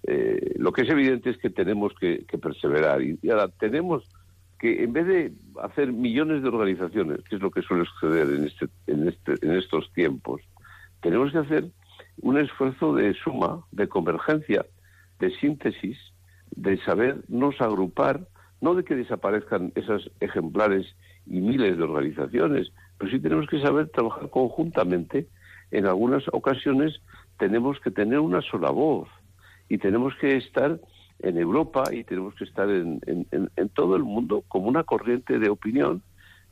[0.03, 3.01] eh, lo que es evidente es que tenemos que, perseverar.
[3.01, 4.03] Y, ahora tenemos
[4.61, 8.45] que, en vez de hacer millones de organizaciones, que es lo que suele suceder en,
[8.45, 10.39] este, en, este, en estos tiempos,
[11.01, 11.65] tenemos que hacer
[12.21, 14.63] un esfuerzo de suma, de convergencia,
[15.19, 15.97] de síntesis,
[16.51, 18.27] de sabernos agrupar,
[18.61, 20.95] no de que desaparezcan esos ejemplares
[21.25, 25.25] y miles de organizaciones, pero sí tenemos que saber trabajar conjuntamente.
[25.71, 27.01] En algunas ocasiones
[27.39, 29.09] tenemos que tener una sola voz
[29.69, 30.79] y tenemos que estar
[31.21, 33.01] en Europa y tenemos que estar en,
[33.73, 36.01] todo el mundo como una corriente de opinión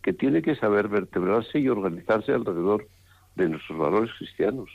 [0.01, 2.87] que tiene que saber vertebrarse y organizarse alrededor
[3.35, 4.69] de nuestros valores cristianos.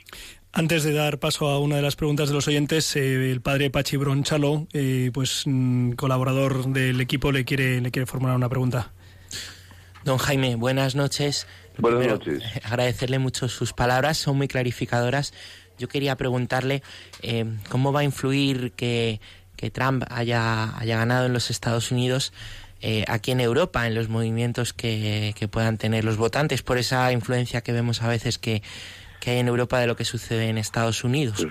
[0.51, 3.69] Antes de dar paso a una de las preguntas de los oyentes, eh, el padre
[3.69, 8.93] Pachi Bronchalo, eh, pues mm, colaborador del equipo, le quiere, le quiere formular una pregunta.
[10.03, 11.47] Don Jaime, buenas noches.
[11.77, 12.43] Buenas noches.
[12.63, 15.33] Agradecerle mucho sus palabras, son muy clarificadoras.
[15.77, 16.83] Yo quería preguntarle
[17.21, 18.71] eh, cómo va a influir
[19.55, 22.33] que, Trump haya, haya ganado en los Estados Unidos
[22.81, 27.61] eh, aquí en Europa, en los movimientos que, puedan tener los votantes, por esa influencia
[27.61, 28.61] que vemos a veces que,
[29.25, 31.47] hay en Europa de lo que sucede en Estados Unidos.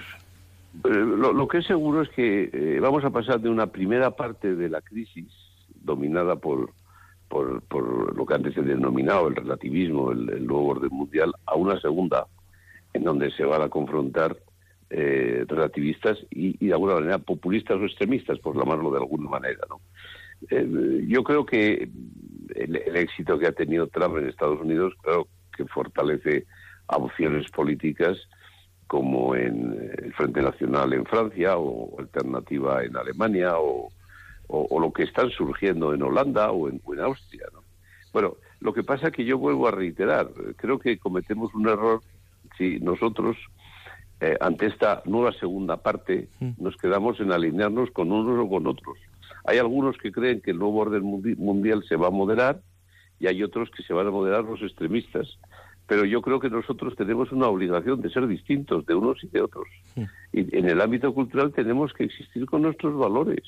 [0.81, 4.55] Pues, eh, lo, que es seguro es que vamos a pasar de una primera parte
[4.55, 5.27] de la crisis
[5.83, 6.71] dominada por,
[7.29, 12.27] por, lo que antes se denominado el relativismo, el, nuevo orden mundial, a una segunda
[12.93, 14.37] en donde se van a confrontar
[14.97, 19.59] eh, relativistas y, de alguna manera populistas o extremistas, por llamarlo de alguna manera.
[19.69, 19.81] ¿no?
[20.49, 21.89] Eh, yo creo que
[22.55, 25.27] el, éxito que ha tenido Trump en Estados Unidos, creo
[25.57, 26.47] que fortalece
[26.87, 28.17] opciones políticas
[28.87, 33.91] como en el Frente Nacional en Francia o Alternativa en Alemania o,
[34.47, 37.47] o, lo que están surgiendo en Holanda o en, Austria.
[37.53, 37.65] ¿no?
[38.13, 42.01] Bueno, lo que pasa es que yo vuelvo a reiterar, creo que cometemos un error
[42.57, 43.37] si nosotros
[44.21, 46.51] eh, ante esta nueva segunda parte mm.
[46.59, 48.99] nos quedamos en alinearnos con unos o con otros.
[49.45, 52.61] Hay algunos que creen que el nuevo orden mundial se va a moderar
[53.21, 55.39] y hay otros que se van a moderar los extremistas.
[55.87, 59.43] Pero yo creo que nosotros tenemos una obligación de ser distintos de unos y de
[59.43, 59.67] otros.
[59.97, 60.03] Mm.
[60.33, 63.43] Y en el ámbito cultural tenemos que existir con nuestros valores.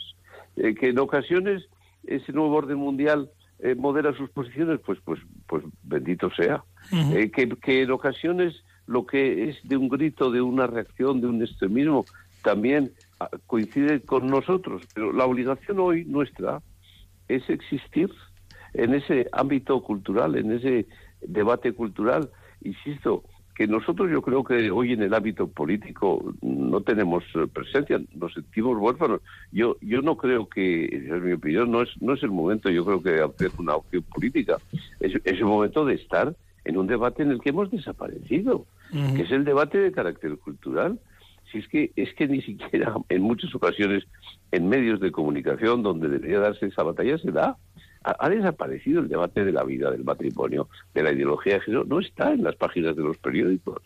[0.57, 1.67] Eh, que en ocasiones
[2.07, 6.63] ese nuevo orden mundial eh, modera sus posiciones, pues, pues, pues bendito sea.
[6.93, 11.27] Eh, que, que, en ocasiones lo que es de un grito, de una reacción, de
[11.27, 12.05] un extremismo,
[12.43, 14.83] también ah, coincide con nosotros.
[14.95, 16.63] Pero la obligación hoy nuestra
[17.29, 18.11] es existir
[18.75, 20.87] en ese ámbito cultural, en ese
[21.21, 22.31] debate cultural.
[22.63, 23.25] Insisto,
[23.57, 28.35] que nosotros yo creo que hoy en el ámbito político no tenemos eh, presencia, nos
[28.35, 29.23] sentimos huérfanos.
[29.51, 32.85] Yo yo no creo que, es mi opinión, no es no es el momento, yo
[32.85, 34.59] creo que hacer una opción política.
[35.01, 39.23] Es, es el momento de estar en un debate en el que hemos desaparecido, que
[39.23, 40.99] es el debate de carácter cultural.
[41.51, 44.05] Si es que es que ni siquiera en muchas ocasiones
[44.53, 47.57] en medios de comunicación donde debería darse esa batalla se da
[48.07, 52.01] ha, desaparecido el debate de la vida, del matrimonio, de la ideología de género, no
[52.01, 53.83] está en las páginas de los periódicos.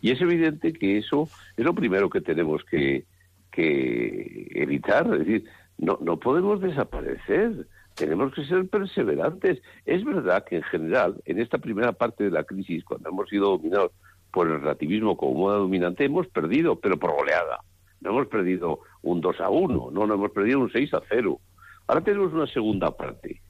[0.00, 3.04] Y es evidente que eso es lo primero que tenemos que,
[3.52, 5.06] que evitar.
[5.12, 5.44] Es decir,
[5.78, 9.62] no, no podemos desaparecer, tenemos que ser perseverantes.
[9.86, 13.50] Es verdad que en general, en esta primera parte de la crisis, cuando hemos sido
[13.50, 13.92] dominados
[14.32, 17.60] por el relativismo como moda dominante, hemos perdido, pero por goleada.
[18.00, 21.38] No hemos perdido un 2 a 1, no, no hemos perdido un 6 a 0.
[21.86, 23.40] Ahora tenemos una segunda parte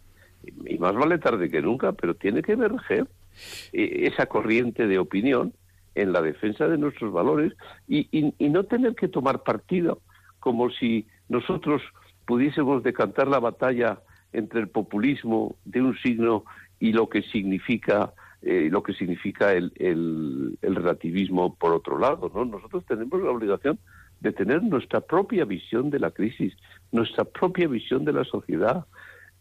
[0.66, 3.06] y más vale tarde que nunca, pero tiene que emerger
[3.72, 5.52] eh, esa corriente de opinión
[5.94, 7.52] en la defensa de nuestros valores
[7.86, 10.00] y, y, no tener que tomar partido
[10.40, 11.82] como si nosotros
[12.26, 14.00] pudiésemos decantar la batalla
[14.32, 16.44] entre el populismo de un signo
[16.80, 22.30] y lo que significa eh, lo que significa el, el, el, relativismo por otro lado
[22.34, 23.78] no nosotros tenemos la obligación
[24.20, 26.54] de tener nuestra propia visión de la crisis
[26.90, 28.86] nuestra propia visión de la sociedad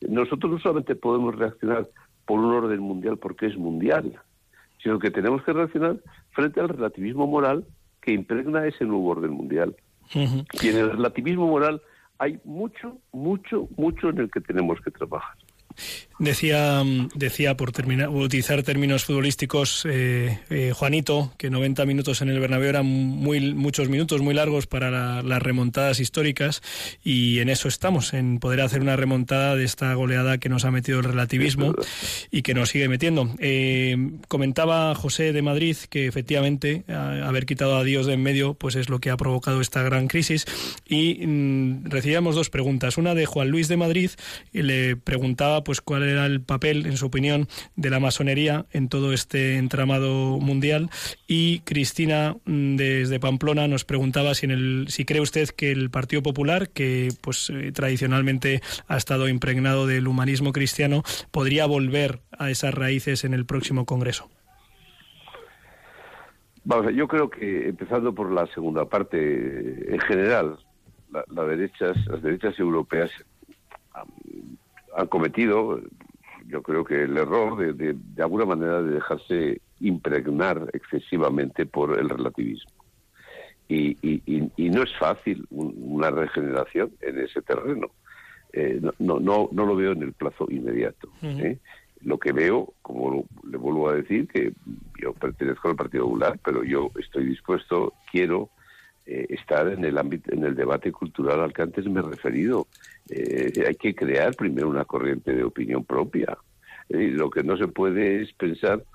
[0.07, 1.87] nosotros no solamente podemos reaccionar
[2.25, 4.19] por un orden mundial porque es mundial
[4.81, 5.97] sino que tenemos que reaccionar
[6.31, 7.65] frente al relativismo moral
[8.01, 9.75] que impregna ese nuevo orden mundial.
[10.61, 11.81] Y en el relativismo moral
[12.17, 15.37] hay mucho, mucho, mucho en el que tenemos que trabajar.
[16.21, 16.83] Decía,
[17.15, 22.69] decía por terminar, utilizar términos futbolísticos, eh, eh, Juanito, que 90 minutos en el Bernabéu
[22.69, 26.61] eran muy, muchos minutos, muy largos para las remontadas históricas
[27.03, 30.69] y en eso estamos, en poder hacer una remontada de esta goleada que nos ha
[30.69, 31.73] metido el relativismo
[32.29, 33.27] y que nos sigue metiendo.
[33.39, 38.75] Eh, comentaba José de Madrid que efectivamente haber quitado a Dios de en medio pues
[38.75, 40.45] es lo que ha provocado esta gran crisis
[40.87, 42.97] y mm, recibíamos dos preguntas.
[42.97, 44.11] Una de Juan Luis de Madrid
[44.53, 48.89] y le preguntaba pues cuál era el papel, en su opinión, de la masonería en
[48.89, 50.89] todo este entramado mundial.
[51.27, 55.89] Y Cristina, mm, desde Pamplona, nos preguntaba si, en el, si cree usted que el
[55.89, 62.49] Partido Popular, que pues eh, tradicionalmente ha estado impregnado del humanismo cristiano, podría volver a
[62.49, 64.29] esas raíces en el próximo Congreso.
[66.63, 70.57] Vamos, yo creo que empezando por la segunda parte, en general,
[71.11, 73.11] la, derechas, las derechas europeas
[74.95, 75.79] han cometido,
[76.47, 82.09] yo creo que el error de, de, alguna manera de dejarse impregnar excesivamente por el
[82.09, 82.71] relativismo.
[83.67, 87.87] Y, y, no es fácil una regeneración en ese terreno.
[88.51, 91.09] Eh, no, no, no lo veo en el plazo inmediato.
[91.21, 91.57] ¿eh?
[92.01, 94.51] Lo que veo, como le vuelvo a decir, que
[95.01, 98.49] yo pertenezco al Partido Popular, pero yo estoy dispuesto, quiero
[99.05, 102.67] eh, estar en el ámbito, en el debate cultural al que antes me he referido.
[103.11, 106.37] Eh, hay que crear primero una corriente de opinión propia.
[106.87, 108.85] Eh, lo que no se puede es pensar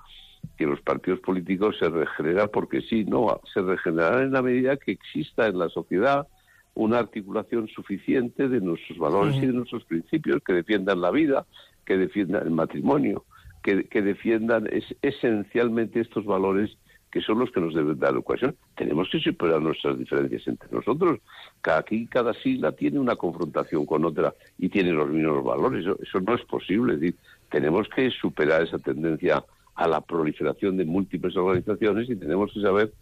[0.57, 4.91] que los partidos políticos se regeneran porque sí, no, se regenerarán en la medida que
[4.91, 6.27] exista en la sociedad
[6.73, 11.45] una articulación suficiente de nuestros valores y de nuestros principios que defiendan la vida,
[11.85, 13.25] que defiendan el matrimonio,
[13.61, 16.75] que, que defiendan es, esencialmente estos valores
[17.11, 18.55] que son los que nos deben dar educación.
[18.75, 21.19] Tenemos que superar nuestras diferencias entre nosotros.
[21.61, 25.85] Cada, aquí cada sigla tiene una confrontación con otra y tiene los mismos valores.
[26.01, 26.95] Eso, no es posible.
[26.95, 27.15] Es decir,
[27.49, 29.43] tenemos que superar esa tendencia
[29.75, 32.93] a la proliferación de múltiples organizaciones y tenemos que saber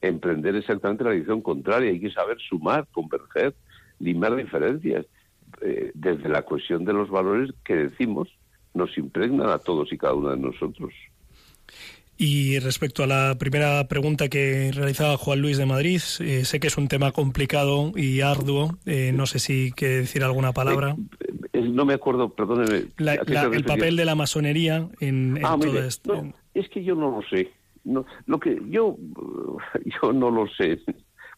[0.00, 1.90] emprender exactamente la dirección contraria.
[1.90, 3.54] Hay que saber sumar, converger,
[3.98, 5.06] limar diferencias
[5.62, 8.28] eh, desde la cuestión de los valores que decimos
[8.74, 10.92] nos impregnan a todos y cada uno de nosotros.
[12.16, 16.68] Y respecto a la primera pregunta que realizaba Juan Luis de Madrid, eh, sé que
[16.68, 18.78] es un tema complicado y arduo.
[18.86, 20.96] Eh, no sé si quiere decir alguna palabra.
[21.52, 22.84] Eh, no me acuerdo, perdóneme.
[22.98, 26.32] el papel de la masonería en, ah, todo esto.
[26.54, 27.50] es que yo no lo sé.
[27.82, 28.96] No, lo que yo,
[30.02, 30.78] yo no lo sé.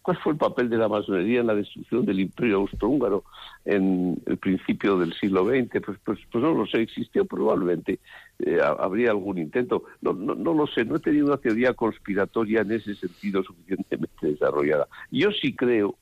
[0.07, 3.25] ¿Cuál fue el papel de la masonería en la destrucción del imperio austrohúngaro
[3.65, 5.85] en el principio del siglo XX?
[5.85, 7.99] Pues, pues, pues no lo sé, existió probablemente,
[8.39, 9.83] eh, habría algún intento.
[10.01, 14.15] No, no, no lo sé, no he tenido una teoría conspiratoria en ese sentido suficientemente
[14.29, 14.87] desarrollada.
[15.11, 15.97] Yo sí creo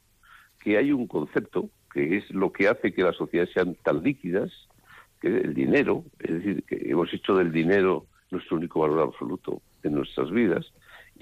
[0.61, 4.53] que hay un concepto que es lo que hace que las sociedades sean tan líquidas,
[5.19, 9.95] que el dinero, es decir, que hemos hecho del dinero nuestro único valor absoluto en
[9.95, 10.71] nuestras vidas.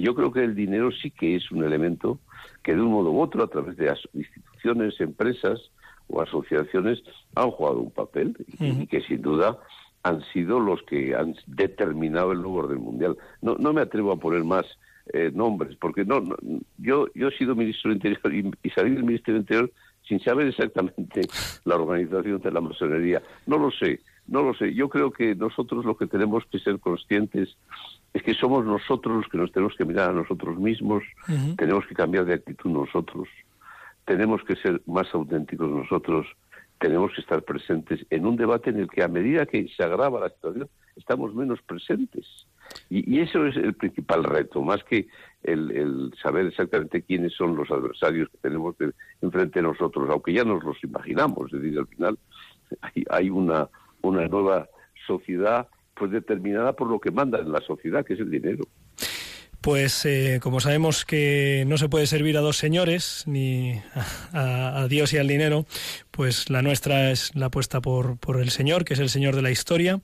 [0.03, 2.19] Y yo creo que el dinero sí que es un elemento
[2.65, 5.71] que de un modo u otro, a través de instituciones, empresas
[6.09, 7.01] o asociaciones,
[7.37, 9.59] han jugado un papel y, que sin duda
[10.03, 13.17] han sido los que han determinado el nuevo orden mundial.
[13.43, 14.67] No, no me atrevo a poner más
[15.13, 16.21] eh, nombres, porque no,
[16.79, 19.73] yo, yo he sido ministro del Interior y, y salí del Ministerio del Interior
[20.09, 21.21] sin saber exactamente
[21.65, 23.23] la organización de la masonería.
[23.47, 24.75] No lo sé, no lo sé.
[24.75, 27.57] Yo creo que nosotros lo que tenemos que ser conscientes
[28.15, 31.03] es que somos nosotros los que nos tenemos que mirar a nosotros mismos,
[31.57, 33.29] tenemos que cambiar de actitud nosotros,
[34.05, 36.27] tenemos que ser más auténticos nosotros,
[36.79, 40.21] tenemos que estar presentes en un debate en el que a medida que se agrava
[40.21, 42.27] la situación estamos menos presentes.
[42.89, 45.07] Y, eso es el principal reto, más que
[45.43, 48.77] el, saber exactamente quiénes son los adversarios que tenemos
[49.21, 51.53] enfrente de nosotros, aunque ya nos los imaginamos.
[51.53, 52.19] Es decir, al final
[52.81, 53.69] hay, hay una,
[54.03, 54.69] una nueva
[55.07, 58.65] sociedad pues determinada por lo que manda en la sociedad, que es el dinero.
[59.61, 63.81] Pues eh, como sabemos que no se puede servir a dos señores, ni
[64.33, 65.67] a, a, Dios y al dinero,
[66.11, 69.43] pues la nuestra es la apuesta por, por el Señor, que es el Señor de
[69.43, 70.01] la historia,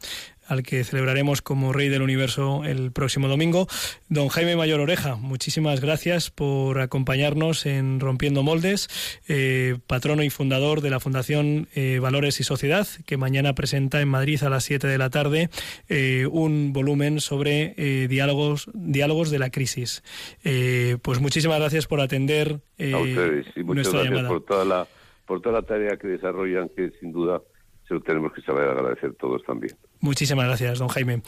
[0.49, 3.69] al que celebraremos como Rey del Universo el próximo domingo.
[4.09, 8.89] Don Jaime Mayor Oreja, muchísimas gracias por acompañarnos en Rompiendo Moldes,
[9.29, 14.09] eh, patrono y fundador de la Fundación eh, Valores y Sociedad, que mañana presenta en
[14.09, 15.51] Madrid a las 7 de la tarde
[15.89, 17.75] eh, un volumen sobre
[18.09, 20.03] diálogos, diálogos de la crisis.
[20.45, 22.61] Eh, pues muchísimas gracias por atender
[22.93, 24.29] a ustedes y muchas nuestra gracias llamada.
[24.29, 24.87] por toda la
[25.27, 27.43] por toda la tarea que desarrollan, que sin duda
[27.87, 29.77] se lo tenemos que saber agradecer todos también.
[30.01, 31.23] Muchísimas gracias, don Jaime.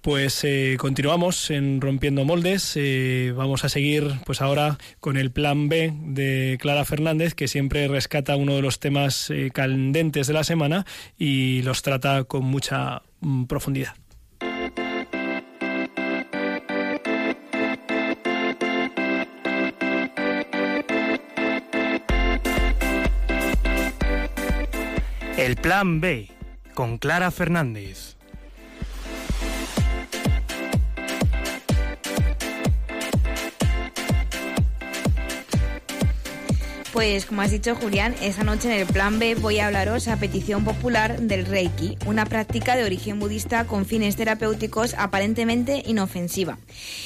[0.00, 2.72] Pues eh, continuamos en Rompiendo Moldes.
[2.74, 7.86] Eh, vamos a seguir, pues ahora, con el plan B de Clara Fernández, que siempre
[7.86, 13.02] rescata uno de los temas eh, candentes de la semana y los trata con mucha
[13.20, 13.94] mm, profundidad.
[25.38, 26.28] El Plan B
[26.74, 28.15] con Clara Fernández.
[36.96, 40.16] Pues como has dicho Julián, esa noche en el plan B voy a hablaros a
[40.16, 46.56] petición popular del Reiki, una práctica de origen budista con fines terapéuticos aparentemente inofensiva.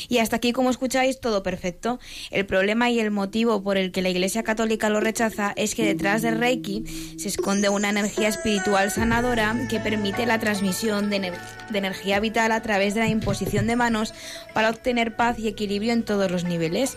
[0.08, 1.98] Y hasta aquí, como escucháis, todo perfecto.
[2.30, 5.84] El problema y el motivo por el que la Iglesia Católica lo rechaza es que
[5.84, 11.32] detrás del Reiki se esconde una energía espiritual sanadora que permite la transmisión de,
[11.68, 14.14] de energía vital a través de la imposición de manos
[14.54, 16.96] para obtener paz y equilibrio en todos los niveles.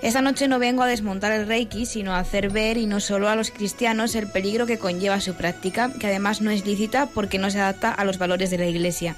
[0.00, 3.28] Esta noche no vengo a desmontar el Reiki, sino a hacer ver, y no solo
[3.28, 7.38] a los cristianos, el peligro que conlleva su práctica, que además no es lícita porque
[7.38, 9.16] no se adapta a los valores de la Iglesia.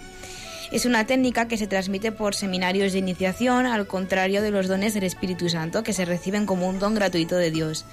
[0.73, 4.95] Es una técnica que se transmite por seminarios de iniciación, al contrario de los dones
[4.95, 7.85] del Espíritu Santo, que se reciben como un don gratuito de Dios.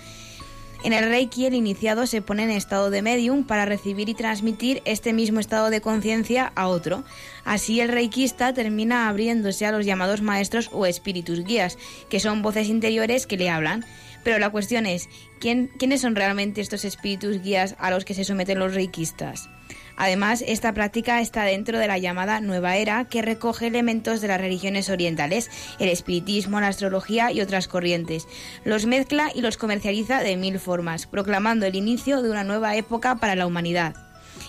[0.84, 4.82] En el Reiki el iniciado se pone en estado de medium para recibir y transmitir
[4.86, 7.04] este mismo estado de conciencia a otro.
[7.46, 11.78] Así el reikista termina abriéndose a los llamados maestros o espíritus guías,
[12.10, 13.86] que son voces interiores que le hablan.
[14.24, 15.10] Pero la cuestión es,
[15.40, 19.50] ¿quién, ¿quiénes son realmente estos espíritus guías a los que se someten los reikistas?
[19.98, 24.40] Además, esta práctica está dentro de la llamada Nueva Era, que recoge elementos de las
[24.40, 28.28] religiones orientales, el espiritismo, la astrología y otras corrientes.
[28.64, 33.16] Los mezcla y los comercializa de mil formas, proclamando el inicio de una nueva época
[33.16, 33.96] para la humanidad.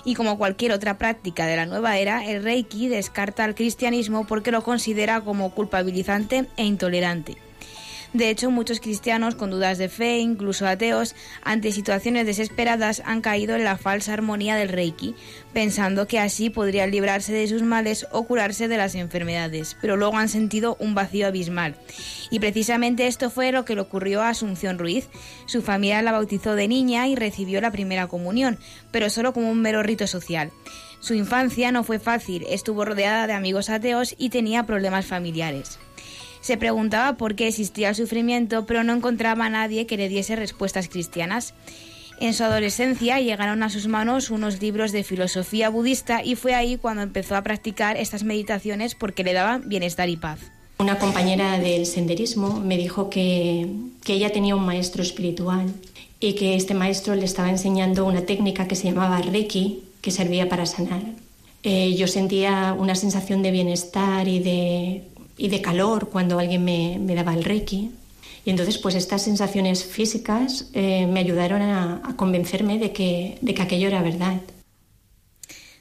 [0.05, 4.53] Y como cualquier otra práctica de la nueva era, el Reiki descarta al cristianismo porque
[4.53, 7.48] lo considera como culpabilizante e intolerante.
[8.15, 13.55] De hecho, muchos cristianos con dudas de fe, incluso ateos, ante situaciones desesperadas, han caído
[13.55, 15.15] en la falsa armonía del Reiki,
[15.53, 20.17] pensando que así podrían librarse de sus males o curarse de las enfermedades, pero luego
[20.17, 21.77] han sentido un vacío abismal.
[22.31, 25.09] Y precisamente esto fue lo que le ocurrió a Asunción Ruiz.
[25.47, 28.59] Su familia la bautizó de niña y recibió la primera comunión,
[28.91, 30.51] pero solo como un mero rito social.
[31.01, 35.79] Su infancia no fue fácil, estuvo rodeada de amigos ateos y tenía problemas familiares.
[36.49, 40.35] Se preguntaba por qué existía el sufrimiento, pero no encontraba a nadie que le diese
[40.35, 41.53] respuestas cristianas.
[42.21, 46.79] En su adolescencia llegaron a sus manos unos libros de filosofía budista y fue ahí
[46.79, 50.41] cuando empezó a practicar estas meditaciones porque le daban bienestar y paz.
[50.79, 53.69] Una compañera del senderismo me dijo que,
[54.03, 55.67] que ella tenía un maestro espiritual
[56.19, 60.49] y que este maestro le estaba enseñando una técnica que se llamaba Reiki, que servía
[60.49, 61.03] para sanar.
[61.63, 65.05] Eh, yo sentía una sensación de bienestar y de,
[65.39, 67.93] y de calor cuando alguien me, me, daba el Reiki.
[68.45, 73.55] Y entonces, pues estas sensaciones físicas eh, me ayudaron a, a convencerme de que, de
[73.55, 74.41] que aquello era verdad.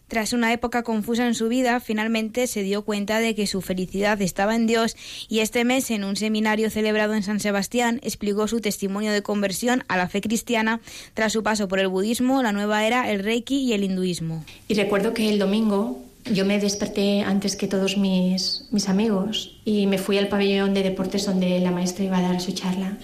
[0.07, 4.21] Tras una época confusa en su vida, finalmente se dio cuenta de que su felicidad
[4.21, 4.95] estaba en Dios
[5.27, 9.83] y este mes, en un seminario celebrado en San Sebastián, explicó su testimonio de conversión
[9.89, 10.79] a la fe cristiana
[11.13, 14.45] tras su paso por el budismo, la nueva era, el reiki y el hinduismo.
[14.69, 19.87] Y recuerdo que el domingo yo me desperté antes que todos mis, mis amigos y
[19.87, 22.97] me fui al pabellón de deportes donde la maestra iba a dar su charla.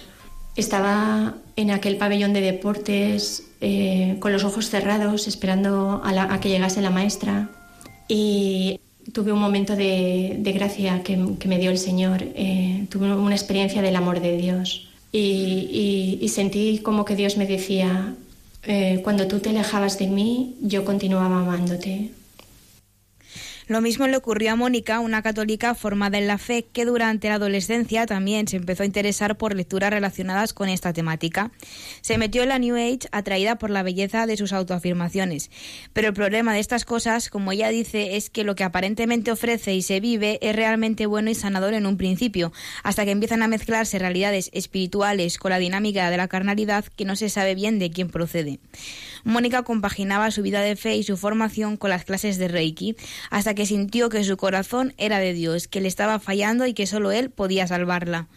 [0.56, 6.80] Estaba en aquel pabellón de deportes eh, con los ojos cerrados, esperando a, que llegase
[6.80, 7.50] la maestra.
[8.08, 8.80] Y
[9.12, 12.22] tuve un momento de, de gracia que, que, me dio el Señor.
[12.22, 14.88] Eh, tuve una experiencia del amor de Dios.
[15.10, 18.14] Y, y, y sentí como que Dios me decía,
[18.66, 22.10] eh, cuando tú te alejabas de mí, yo continuaba amándote.
[23.66, 27.36] Lo mismo le ocurrió a Mónica, una católica formada en la fe que durante la
[27.36, 31.50] adolescencia también se empezó a interesar por lecturas relacionadas con esta temática.
[32.02, 35.50] Se metió en la New Age atraída por la belleza de sus autoafirmaciones.
[35.94, 39.74] Pero el problema de estas cosas, como ella dice, es que lo que aparentemente ofrece
[39.74, 42.52] y se vive es realmente bueno y sanador en un principio,
[42.82, 47.16] hasta que empiezan a mezclarse realidades espirituales con la dinámica de la carnalidad que no
[47.16, 48.60] se sabe bien de quién procede.
[49.24, 52.94] Mónica compaginaba su vida de fe y su formación con las clases de Reiki,
[53.30, 56.86] hasta que sintió que su corazón era de Dios, que le estaba fallando y que
[56.86, 58.28] solo él podía salvarla.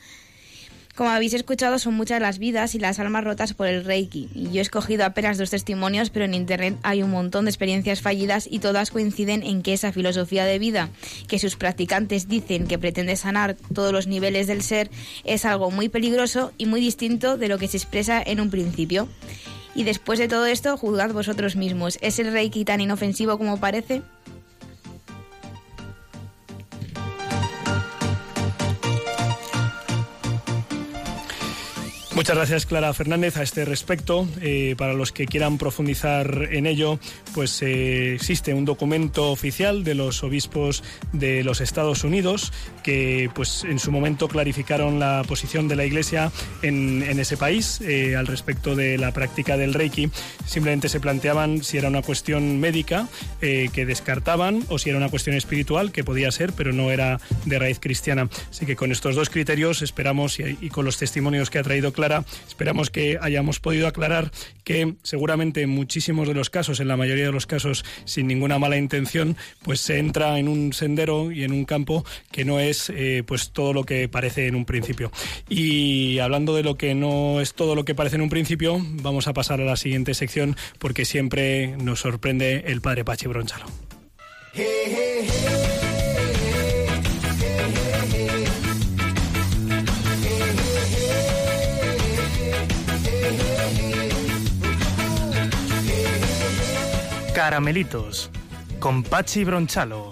[0.97, 4.29] Como habéis escuchado, son muchas las vidas y las almas rotas por el Reiki.
[4.33, 8.01] Y yo he escogido apenas dos testimonios, pero en Internet hay un montón de experiencias
[8.01, 10.89] fallidas y todas coinciden en que esa filosofía de vida
[11.27, 14.89] que sus practicantes dicen que pretende sanar todos los niveles del ser
[15.23, 19.07] es algo muy peligroso y muy distinto de lo que se expresa en un principio.
[19.75, 21.99] Y después de todo esto, juzgad vosotros mismos.
[22.01, 24.01] ¿Es el Reiki tan inofensivo como parece?
[32.27, 34.27] Muchas gracias, Clara Fernández, a este respecto.
[34.41, 36.99] Eh, para los que quieran profundizar en ello,
[37.33, 42.51] pues eh, existe un documento oficial de los obispos de los Estados Unidos
[42.83, 46.29] que, pues, en su momento clarificaron la posición de la Iglesia
[46.63, 50.09] en, ese país eh, al respecto de la práctica del Reiki.
[50.45, 53.07] Simplemente se planteaban si era una cuestión médica
[53.39, 57.57] que descartaban o si era una cuestión espiritual que podía ser, pero no era de
[57.57, 58.27] raíz cristiana.
[58.49, 61.93] Así que con estos dos criterios esperamos y, y con los testimonios que ha traído
[61.93, 62.16] Clara
[62.47, 64.31] Esperamos que hayamos podido aclarar
[64.63, 68.59] que seguramente en muchísimos de los casos, en la mayoría de los casos, sin ninguna
[68.59, 72.91] mala intención, pues se entra en un sendero y en un campo que no es
[72.93, 75.11] eh, pues todo lo que parece en un principio.
[75.49, 79.27] Y hablando de lo que no es todo lo que parece en un principio, vamos
[79.27, 83.65] a pasar a la siguiente sección porque siempre nos sorprende el padre Pachi Bronchalo.
[97.37, 98.31] Caramelitos
[98.79, 100.11] con Pachi Bronchalo.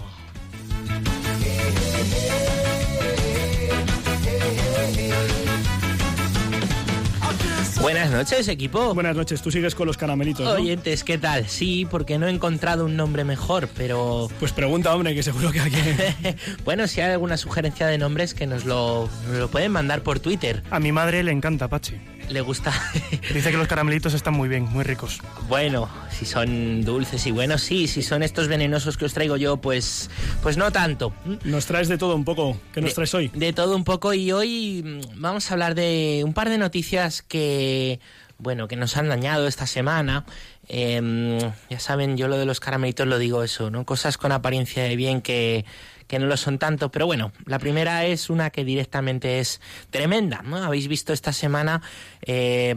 [7.80, 8.94] Buenas noches, equipo.
[8.94, 10.44] Buenas noches, tú sigues con los caramelitos.
[10.44, 10.52] ¿no?
[10.52, 11.48] Oyentes, ¿qué tal?
[11.48, 14.28] Sí, porque no he encontrado un nombre mejor, pero.
[14.38, 15.96] Pues pregunta, hombre, que seguro que alguien.
[16.64, 20.20] bueno, si hay alguna sugerencia de nombres, que nos lo, nos lo pueden mandar por
[20.20, 20.62] Twitter.
[20.70, 21.96] A mi madre le encanta, Pachi
[22.28, 22.72] le gusta.
[23.34, 25.20] Dice que los caramelitos están muy bien, muy ricos.
[25.48, 27.88] Bueno, si son dulces y buenos, sí.
[27.88, 30.10] Si son estos venenosos que os traigo yo, pues,
[30.42, 31.12] pues no tanto.
[31.44, 32.60] Nos traes de todo un poco.
[32.72, 33.28] ¿Qué nos traes hoy?
[33.34, 37.22] De todo un poco y hoy mm, vamos a hablar de un par de noticias
[37.22, 38.00] que,
[38.38, 40.24] bueno, que nos han dañado esta semana.
[40.68, 41.38] Em,
[41.70, 43.84] ya saben, yo lo de los caramelitos lo digo eso, ¿no?
[43.84, 45.64] Cosas con apariencia de bien que
[46.06, 49.60] que no lo son tanto, pero bueno, la primera es una que directamente es
[49.90, 50.56] tremenda, ¿no?
[50.58, 51.82] Habéis visto esta semana,
[52.22, 52.76] eh,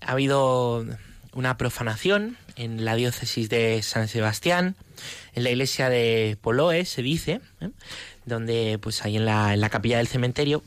[0.00, 0.84] ha habido
[1.32, 4.76] una profanación en la diócesis de San Sebastián,
[5.34, 7.70] en la iglesia de Poloe, se dice, ¿eh?
[8.24, 10.62] donde pues ahí en la, en la capilla del cementerio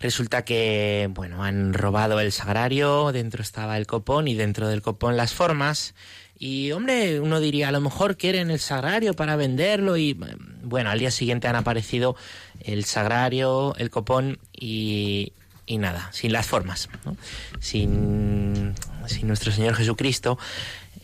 [0.00, 5.16] Resulta que, bueno, han robado el sagrario, dentro estaba el copón y dentro del copón
[5.16, 5.94] las formas.
[6.38, 10.18] Y hombre, uno diría, a lo mejor quieren el sagrario para venderlo y
[10.62, 12.16] bueno, al día siguiente han aparecido
[12.60, 15.34] el sagrario, el copón y,
[15.66, 16.88] y nada, sin las formas,
[17.60, 18.74] sin,
[19.06, 20.38] sin nuestro Señor Jesucristo.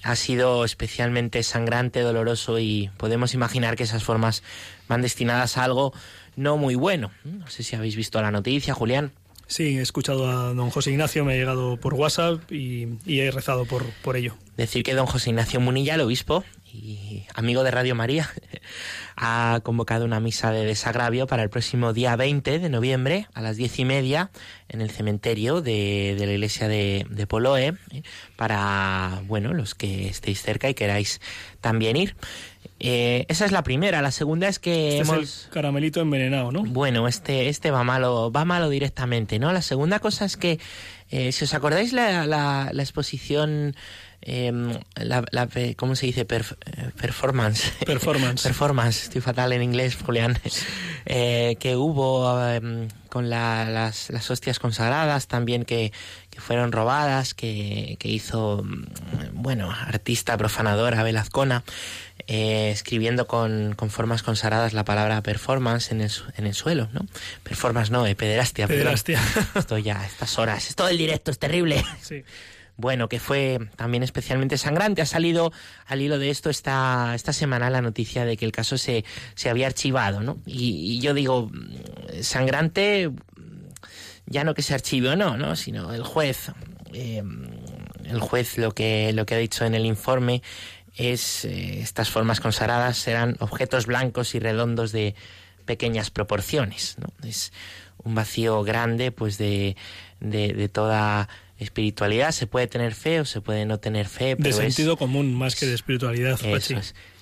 [0.02, 4.42] Ha sido especialmente sangrante, doloroso y podemos imaginar que esas formas
[4.88, 5.92] van destinadas a algo
[6.36, 7.10] no muy bueno.
[7.24, 9.12] No sé si habéis visto la noticia, Julián.
[9.48, 13.64] Sí, he escuchado a don José Ignacio, me ha llegado por WhatsApp y, he rezado
[13.64, 14.34] por, por ello.
[14.56, 18.28] Decir que don José Ignacio Munilla, el obispo y amigo de Radio María,
[19.16, 23.56] ha convocado una misa de desagravio para el próximo día 20 de noviembre a las
[23.56, 24.30] diez y media
[24.68, 28.02] en el cementerio de, de la iglesia de, de Poloe ¿eh?
[28.34, 31.20] para, bueno, los que estéis cerca y queráis
[31.60, 32.16] también ir.
[32.78, 34.02] Eh, esa es la primera.
[34.02, 35.46] La segunda es que este hemos...
[35.46, 36.62] el caramelito envenenado, ¿no?
[36.64, 39.52] Bueno, este, este va malo, va malo directamente, ¿no?
[39.52, 40.60] La segunda cosa es que,
[41.10, 43.74] eh, si os acordáis la, la, exposición,
[44.26, 45.24] em, la,
[45.76, 46.24] ¿cómo se dice?
[46.24, 47.72] performance.
[47.86, 48.42] Performance.
[48.48, 49.04] performance.
[49.04, 50.38] Estoy fatal en inglés, Julián.
[51.06, 55.92] Eh, que hubo em, con las, las hostias consagradas, también que,
[56.30, 58.84] que fueron robadas, que, que hizo, mm,
[59.32, 61.62] bueno, artista profanadora Velazcona.
[62.28, 67.06] Eh, escribiendo con, con, formas consagradas la palabra performance en el, en el suelo, ¿no?
[67.44, 68.66] Performance no, eh, pederastia.
[68.66, 69.20] Pederastia.
[69.54, 71.84] Esto ya, estas horas, es todo el directo, es terrible.
[72.02, 72.24] Sí.
[72.76, 75.02] Bueno, que fue también especialmente sangrante.
[75.02, 75.52] Ha salido
[75.86, 79.04] al hilo de esto esta, esta semana la noticia de que el caso se,
[79.34, 80.38] se había archivado, ¿no?
[80.46, 83.10] Y, yo digo, mm, sangrante,
[84.26, 85.56] ya no que se archive o no, ¿no?
[85.56, 86.52] Sino el juez,
[86.92, 87.22] eh,
[88.04, 90.42] el juez lo que, lo que ha dicho en el informe
[90.96, 95.14] es eh, estas formas consagradas serán objetos blancos y redondos de
[95.64, 97.08] pequeñas proporciones, ¿no?
[97.28, 97.52] Es
[98.02, 99.76] un vacío grande, pues de,
[100.20, 101.28] de, toda
[101.58, 102.32] espiritualidad.
[102.32, 104.36] Se puede tener fe o se puede no tener fe.
[104.36, 106.38] Pero de sentido común más que de espiritualidad.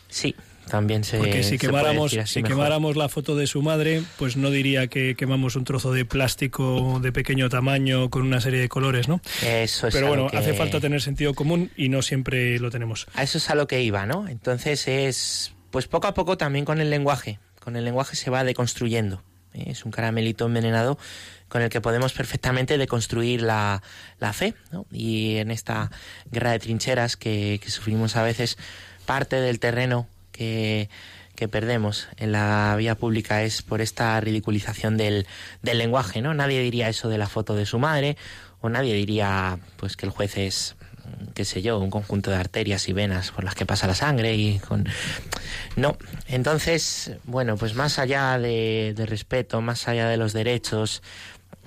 [0.09, 0.37] Sí,
[0.69, 1.19] también se.
[1.19, 5.57] Porque si quemáramos, si quemáramos la foto de su madre, pues no diría que quemamos
[5.57, 9.21] un trozo de plástico de pequeño tamaño con una serie de colores, ¿no?
[9.43, 9.95] Eso es.
[9.95, 13.07] Pero bueno, hace falta tener sentido común y no siempre lo tenemos.
[13.15, 14.29] A eso es a lo que iba, ¿no?
[14.29, 17.39] Entonces es, pues poco a poco también con el lenguaje.
[17.61, 19.23] Con el lenguaje se va deconstruyendo.
[19.53, 19.65] ¿eh?
[19.69, 20.99] Es un caramelito envenenado
[21.55, 23.81] con el que podemos perfectamente deconstruir la,
[24.19, 24.55] la fe.
[24.73, 24.87] ¿no?
[24.91, 25.93] Y en esta
[26.33, 28.59] guerra de trincheras que, que sufrimos a veces,
[29.07, 30.91] parte del terreno que,
[31.37, 35.29] que perdemos en la vía pública es por esta ridiculización del,
[35.63, 36.35] del lenguaje, ¿no?
[36.35, 38.17] Nadie diría eso de la foto de su madre,
[38.61, 40.75] o nadie diría pues que el juez es
[41.35, 44.35] qué sé yo, un conjunto de arterias y venas por las que pasa la sangre
[44.35, 44.89] y con...
[45.77, 45.97] No,
[46.29, 51.03] entonces, bueno, pues más allá de, de respeto, más allá de los derechos,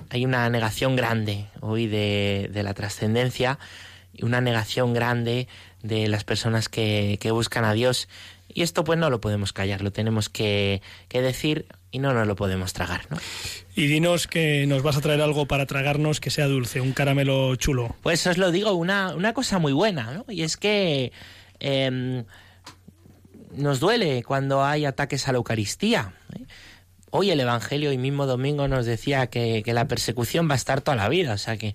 [0.10, 3.60] hay una negación grande hoy de, de la trascendencia
[4.14, 5.48] y una negación grande
[5.84, 8.08] de las personas que, que buscan a Dios
[8.58, 10.82] y esto pues no lo podemos callar, lo tenemos que,
[11.12, 13.18] decir y no nos lo podemos tragar, ¿no?
[13.76, 17.56] Y dinos que nos vas a traer algo para tragarnos que sea dulce, un caramelo
[17.56, 17.96] chulo.
[18.02, 20.26] Pues os lo digo, una, una cosa muy buena, ¿no?
[20.30, 21.12] Y es que
[21.60, 22.26] em,
[23.56, 26.14] nos duele cuando hay ataques a la Eucaristía.
[26.34, 26.46] ¿eh?
[27.10, 30.98] Hoy el Evangelio, y mismo domingo, nos decía que, la persecución va a estar toda
[30.98, 31.74] la vida, o sea que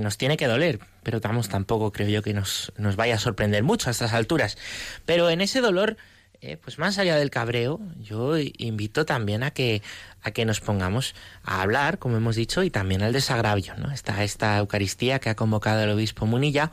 [0.00, 3.88] nos tiene que doler, pero tampoco creo yo que nos, nos vaya a sorprender mucho
[3.88, 4.56] a estas alturas.
[5.04, 5.96] Pero en ese dolor,
[6.40, 9.82] eh, pues más allá del cabreo, yo invito también a que,
[10.22, 13.90] a que nos pongamos a hablar, como hemos dicho, y también al desagravio, ¿no?
[13.90, 16.70] Esta, esta Eucaristía que ha convocado el obispo Munilla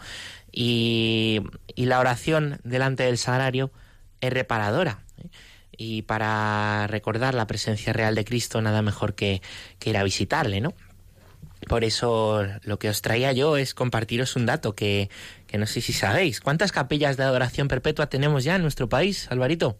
[0.51, 1.41] y,
[1.73, 3.71] y la oración delante del sagrario
[4.19, 4.99] es reparadora.
[5.83, 9.41] Y para recordar la presencia real de Cristo, nada mejor que,
[9.79, 10.75] que ir a visitarle, ¿no?
[11.67, 15.09] Por eso lo que os traía yo es compartiros un dato que,
[15.47, 16.39] que no sé si sabéis.
[16.39, 19.79] ¿Cuántas capillas de adoración perpetua tenemos ya en nuestro país, Alvarito?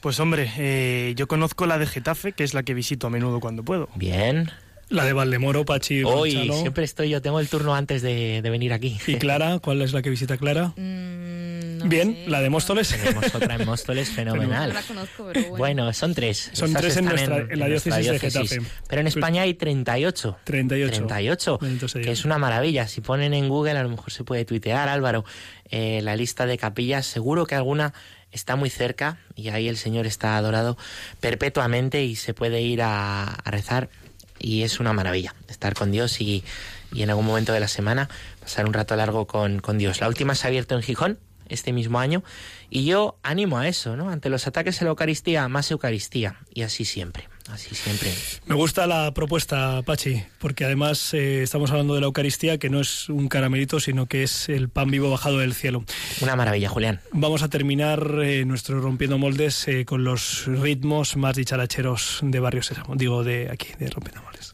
[0.00, 3.38] Pues hombre, eh, yo conozco la de Getafe, que es la que visito a menudo
[3.38, 3.90] cuando puedo.
[3.96, 4.50] Bien.
[4.90, 6.02] La de Valdemoro, Pachi.
[6.02, 8.98] Hoy siempre estoy yo, tengo el turno antes de, venir aquí.
[9.06, 9.58] ¿Y Clara?
[9.58, 10.72] ¿Cuál es la que visita Clara?
[10.76, 12.88] Mm, Bien, la de Móstoles.
[12.88, 14.68] Tenemos otra en Móstoles fenomenal.
[14.68, 15.58] No la conozco, pero bueno.
[15.84, 15.92] bueno.
[15.92, 16.50] son tres.
[16.52, 18.60] Son tres en, nuestra, en, la diócesis, de Getafe.
[18.88, 20.38] Pero en pues España hay 38.
[20.44, 21.58] 38.
[21.58, 21.58] 38,
[22.02, 22.88] que es una maravilla.
[22.88, 25.24] Si ponen en Google, a lo mejor se puede tuitear, Álvaro,
[25.70, 27.06] eh, la lista de capillas.
[27.06, 27.92] Seguro que alguna
[28.32, 30.76] está muy cerca y ahí el Señor está adorado
[31.20, 33.88] perpetuamente y se puede ir a, a rezar
[34.38, 36.44] y es una maravilla estar con Dios y,
[36.92, 38.08] y, en algún momento de la semana
[38.40, 40.00] pasar un rato largo con, con Dios.
[40.00, 41.18] La última se ha abierto en Gijón
[41.48, 42.22] este mismo año
[42.70, 44.10] y yo animo a eso, ¿no?
[44.10, 47.28] Ante los ataques a la Eucaristía, más Eucaristía y así siempre.
[47.50, 48.12] Así siempre.
[48.46, 52.80] Me gusta la propuesta, Pachi, porque además eh, estamos hablando de la Eucaristía, que no
[52.80, 55.84] es un caramelito, sino que es el pan vivo bajado del cielo.
[56.20, 57.00] Una maravilla, Julián.
[57.12, 62.62] Vamos a terminar eh, nuestro Rompiendo Moldes eh, con los ritmos más dicharacheros de Barrio
[62.62, 64.52] Sésamo, digo de aquí, de Rompiendo Moldes.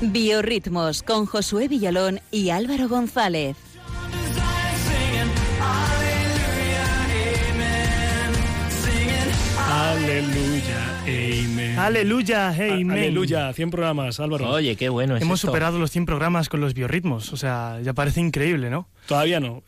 [0.00, 3.56] Biorritmos con Josué Villalón y Álvaro González.
[10.02, 11.78] Aleluya, amen.
[11.78, 12.90] Aleluya, amen.
[12.90, 14.50] Aleluya, 100 programas, Álvaro.
[14.50, 17.92] Oye, qué bueno es Hemos superado los 100 programas con los biorritmos, o sea, ya
[17.92, 18.88] parece increíble, ¿no?
[19.06, 19.62] Todavía no,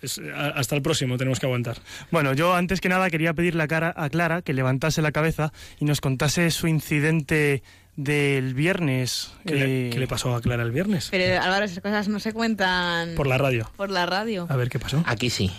[0.56, 1.76] hasta el próximo tenemos que aguantar.
[2.10, 5.52] Bueno, yo antes que nada quería pedirle a, cara, a Clara que levantase la cabeza
[5.78, 7.62] y nos contase su incidente
[7.96, 9.32] del viernes.
[9.46, 11.08] ¿Qué, le, pasó a Clara el viernes?
[11.10, 13.14] Pero Álvaro, esas cosas no se cuentan...
[13.14, 13.70] Por la radio.
[13.76, 14.46] Por la radio.
[14.48, 15.02] A ver, ¿qué pasó?
[15.06, 15.52] Aquí sí.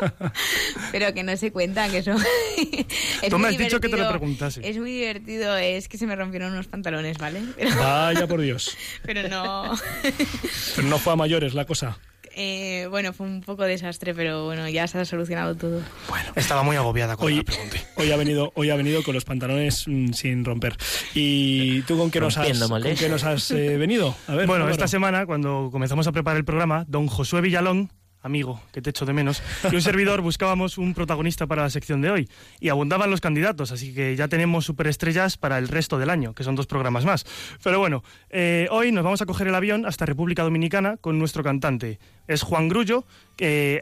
[0.92, 2.16] Pero que no se cuentan, que eso...
[3.30, 4.68] Tú me has dicho que te lo preguntase.
[4.68, 7.40] Es muy divertido, es que se me rompieron unos pantalones, ¿vale?
[7.78, 8.76] Vaya por Dios.
[9.02, 9.74] Pero no...
[10.74, 11.98] Pero no fue a mayores la cosa.
[12.38, 15.80] Eh, bueno, fue un poco desastre, pero bueno, ya se ha solucionado todo.
[16.06, 17.80] Bueno, estaba muy agobiada cuando hoy, pregunté.
[17.96, 20.76] Hoy ha venido, hoy ha venido con los pantalones mm, sin romper.
[21.14, 24.14] ¿Y tú con qué nos has, ¿con nos has eh, venido?
[24.26, 27.90] A ver, bueno, esta semana, cuando comenzamos a preparar el programa, don Josué Villalón
[28.26, 32.00] amigo, que te echo de menos, y un servidor buscábamos un protagonista para la sección
[32.02, 32.28] de hoy.
[32.60, 36.44] Y abundaban los candidatos, así que ya tenemos superestrellas para el resto del año, que
[36.44, 37.24] son dos programas más.
[37.62, 41.42] Pero bueno, eh, hoy nos vamos a coger el avión hasta República Dominicana con nuestro
[41.42, 41.98] cantante.
[42.28, 43.04] Es Juan Grullo,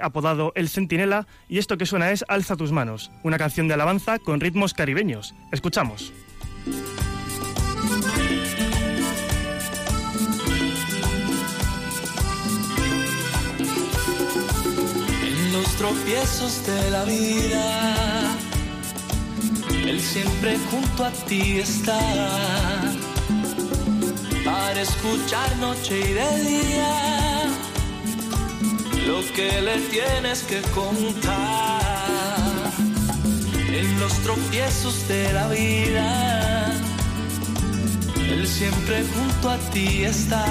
[0.01, 4.19] apodado El Centinela, y esto que suena es Alza tus manos, una canción de alabanza
[4.19, 5.35] con ritmos caribeños.
[5.51, 6.13] Escuchamos.
[15.85, 18.37] Tropiezos de la vida,
[19.87, 22.01] Él siempre junto a ti está
[24.47, 26.95] para escuchar noche y de día.
[29.07, 31.83] Lo que le tienes que contar
[33.81, 36.73] en los tropiezos de la vida.
[38.17, 40.47] Él siempre junto a ti está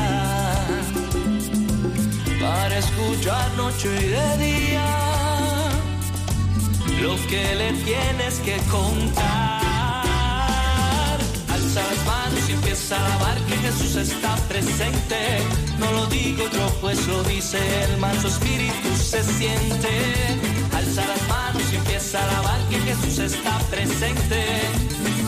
[2.39, 5.02] para escuchar noche y de día
[7.03, 9.61] lo que le tienes que contar.
[11.51, 15.19] Alza las manos y empieza a alabar que Jesús está presente.
[15.79, 19.91] No lo digo yo, pues lo dice el manso espíritu se siente.
[20.73, 24.39] Alza las manos y empieza a alabar que Jesús está presente.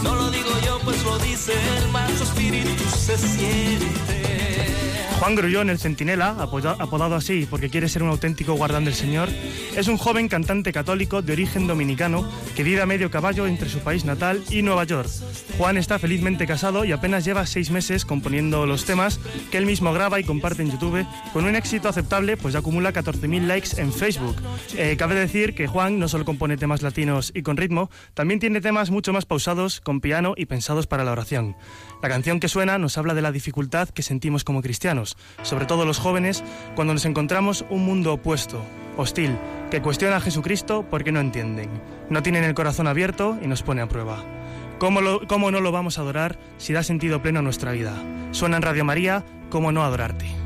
[0.01, 4.94] No lo digo yo, pues lo dice el manso espíritu se siente.
[5.19, 9.29] Juan Grullón, el centinela, apodado así porque quiere ser un auténtico guardán del Señor,
[9.75, 13.79] es un joven cantante católico de origen dominicano que vive a medio caballo entre su
[13.79, 15.09] país natal y Nueva York.
[15.57, 19.19] Juan está felizmente casado y apenas lleva seis meses componiendo los temas
[19.51, 22.91] que él mismo graba y comparte en YouTube con un éxito aceptable, pues ya acumula
[22.91, 24.35] 14.000 likes en Facebook.
[24.75, 28.59] Eh, cabe decir que Juan no solo compone temas latinos y con ritmo, también tiene
[28.59, 31.55] temas mucho más pausados, con piano y pensados para la oración.
[32.01, 35.85] La canción que suena nos habla de la dificultad que sentimos como cristianos, sobre todo
[35.85, 36.43] los jóvenes,
[36.75, 38.63] cuando nos encontramos un mundo opuesto,
[38.97, 39.37] hostil,
[39.71, 41.69] que cuestiona a Jesucristo porque no entienden,
[42.09, 44.23] no tienen el corazón abierto y nos pone a prueba.
[44.77, 47.93] ¿Cómo, ¿Cómo, no lo vamos a adorar si da sentido pleno a nuestra vida?
[48.31, 50.44] Suena en Radio María, ¿cómo no adorarte?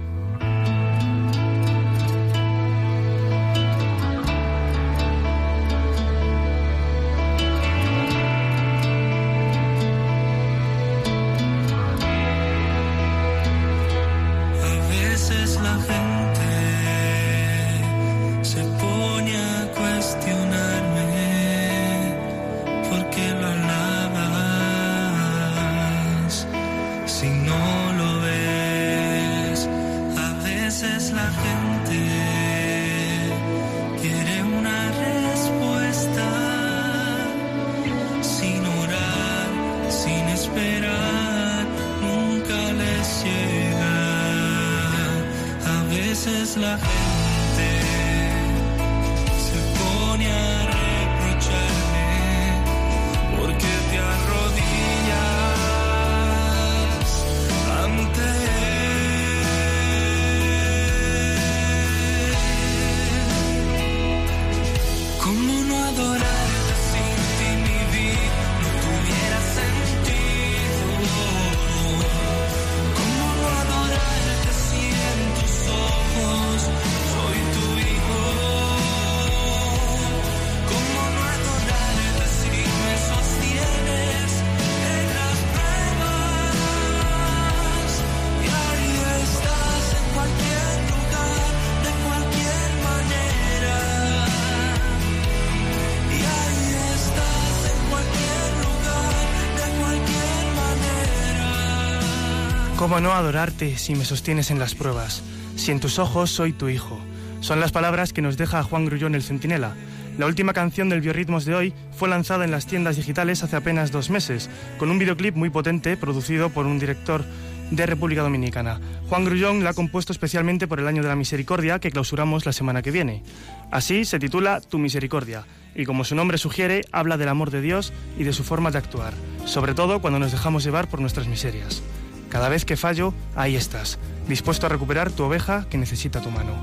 [102.80, 105.22] ¿Cómo no adorarte si me sostienes en las pruebas?
[105.58, 106.98] Si en tus ojos soy tu hijo.
[107.42, 109.76] Son las palabras que nos deja Juan Grullón el Centinela.
[110.18, 113.92] La última canción del Biorritmos de hoy fue lanzada en las tiendas digitales hace apenas
[113.92, 117.26] dos meses, con un videoclip muy potente producido por un director
[117.70, 118.80] de República Dominicana.
[119.10, 122.54] Juan Grullón la ha compuesto especialmente por el Año de la Misericordia que clausuramos la
[122.54, 123.24] semana que viene.
[123.72, 125.44] Así se titula Tu Misericordia
[125.76, 128.78] y como su nombre sugiere, habla del amor de Dios y de su forma de
[128.78, 129.14] actuar,
[129.44, 131.84] sobre todo cuando nos dejamos llevar por nuestras miserias.
[132.30, 136.54] Cada vez que fallo, ahí estás, dispuesto a recuperar tu oveja que necesita tu mano.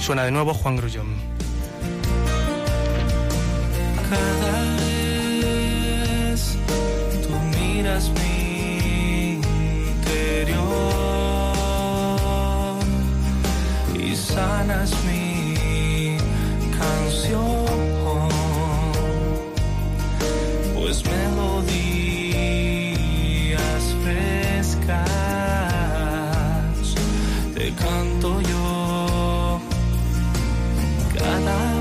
[0.00, 1.14] Suena de nuevo Juan Grullón.
[4.10, 4.62] Cada
[6.32, 6.56] vez
[7.22, 9.40] tú miras mi
[9.84, 10.62] interior
[13.94, 16.16] y sanas mi
[16.76, 18.28] canción,
[20.74, 22.01] pues melodía
[27.54, 28.62] te canto yo.
[31.14, 31.71] dispuesto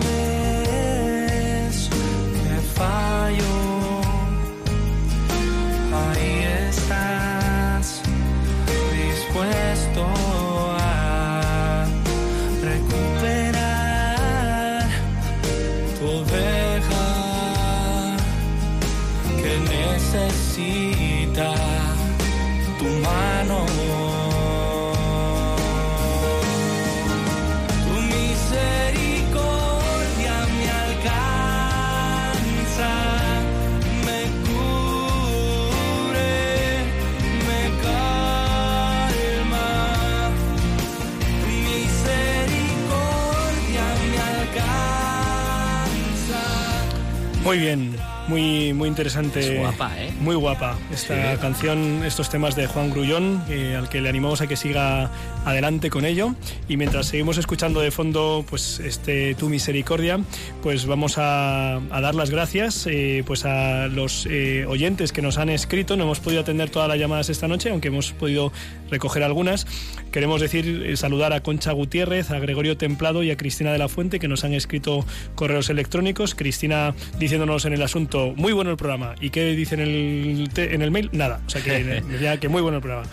[47.51, 47.90] Muy bien,
[48.31, 49.39] muy, muy interesante.
[49.41, 50.09] Es guapa, ¿eh?
[50.21, 54.47] Muy guapa esta canción, estos temas de Juan Grullón, eh, al que le animamos a
[54.47, 55.11] que siga
[55.43, 56.33] adelante con ello.
[56.69, 60.17] Y mientras seguimos escuchando de fondo, pues este Tu Misericordia,
[60.63, 65.37] pues vamos a, a dar las gracias eh, pues a los eh, oyentes que nos
[65.37, 65.97] han escrito.
[65.97, 68.53] No hemos podido atender todas las llamadas esta noche, aunque hemos podido
[68.89, 69.67] recoger algunas.
[70.13, 73.89] Queremos decir, eh, saludar a Concha Gutiérrez, a Gregorio Templado y a Cristina de la
[73.89, 75.05] Fuente, que nos han escrito
[75.35, 76.33] correos electrónicos.
[76.33, 79.15] Cristina diciéndonos en el asunto, muy bueno el programa.
[79.19, 81.09] ¿Y qué dice en el, en el mail?
[81.13, 81.41] Nada.
[81.45, 83.07] O sea que decía que muy bueno el programa.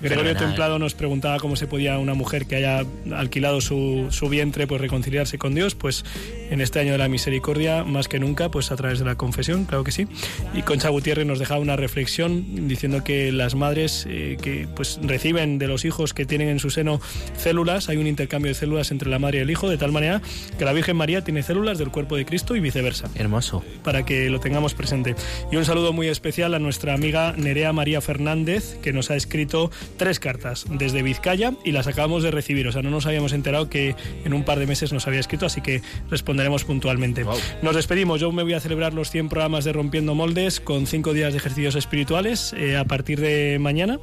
[0.00, 0.48] Gregorio Fenomenal.
[0.48, 2.84] Templado nos preguntaba cómo se podía una mujer que haya
[3.14, 6.04] alquilado su, su vientre pues reconciliarse con Dios, pues
[6.50, 9.64] en este año de la misericordia más que nunca pues a través de la confesión,
[9.64, 10.06] claro que sí.
[10.54, 15.58] Y Concha Gutiérrez nos dejaba una reflexión diciendo que las madres eh, que pues reciben
[15.58, 17.00] de los hijos que tienen en su seno
[17.36, 20.20] células, hay un intercambio de células entre la madre y el hijo de tal manera
[20.58, 23.64] que la Virgen María tiene células del cuerpo de Cristo y viceversa Hermoso.
[23.82, 25.14] para que lo tengamos presente.
[25.50, 29.70] Y un saludo muy especial a nuestra amiga Nerea María Fernández, que nos ha escrito
[29.96, 32.66] tres cartas desde Vizcaya y las acabamos de recibir.
[32.68, 35.46] O sea, no nos habíamos enterado que en un par de meses nos había escrito,
[35.46, 37.24] así que responderemos puntualmente.
[37.62, 38.20] Nos despedimos.
[38.20, 41.38] Yo me voy a celebrar los 100 programas de Rompiendo Moldes con cinco días de
[41.38, 43.98] ejercicios espirituales eh, a partir de mañana.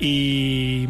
[0.00, 0.86] Y.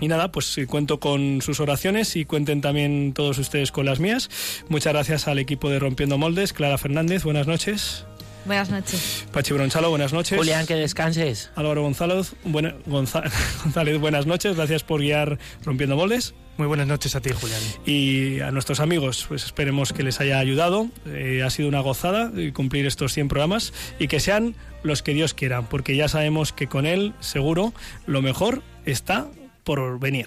[0.00, 4.00] Y nada, pues eh, cuento con sus oraciones y cuenten también todos ustedes con las
[4.00, 4.28] mías.
[4.68, 6.52] Muchas gracias al equipo de Rompiendo Moldes.
[6.52, 8.04] Clara Fernández, buenas noches.
[8.44, 9.26] Buenas noches.
[9.32, 10.36] Pachi Bronchalo, buenas noches.
[10.36, 11.50] Julián, que descanses.
[11.56, 13.22] Álvaro González, buena- Gonza-
[13.64, 14.54] González, buenas noches.
[14.56, 16.34] Gracias por guiar Rompiendo Moldes.
[16.58, 17.60] Muy buenas noches a ti, Julián.
[17.86, 20.88] Y a nuestros amigos, pues esperemos que les haya ayudado.
[21.06, 25.32] Eh, ha sido una gozada cumplir estos 100 programas y que sean los que Dios
[25.34, 27.72] quiera, porque ya sabemos que con Él, seguro,
[28.06, 29.26] lo mejor está
[29.64, 30.26] por venir.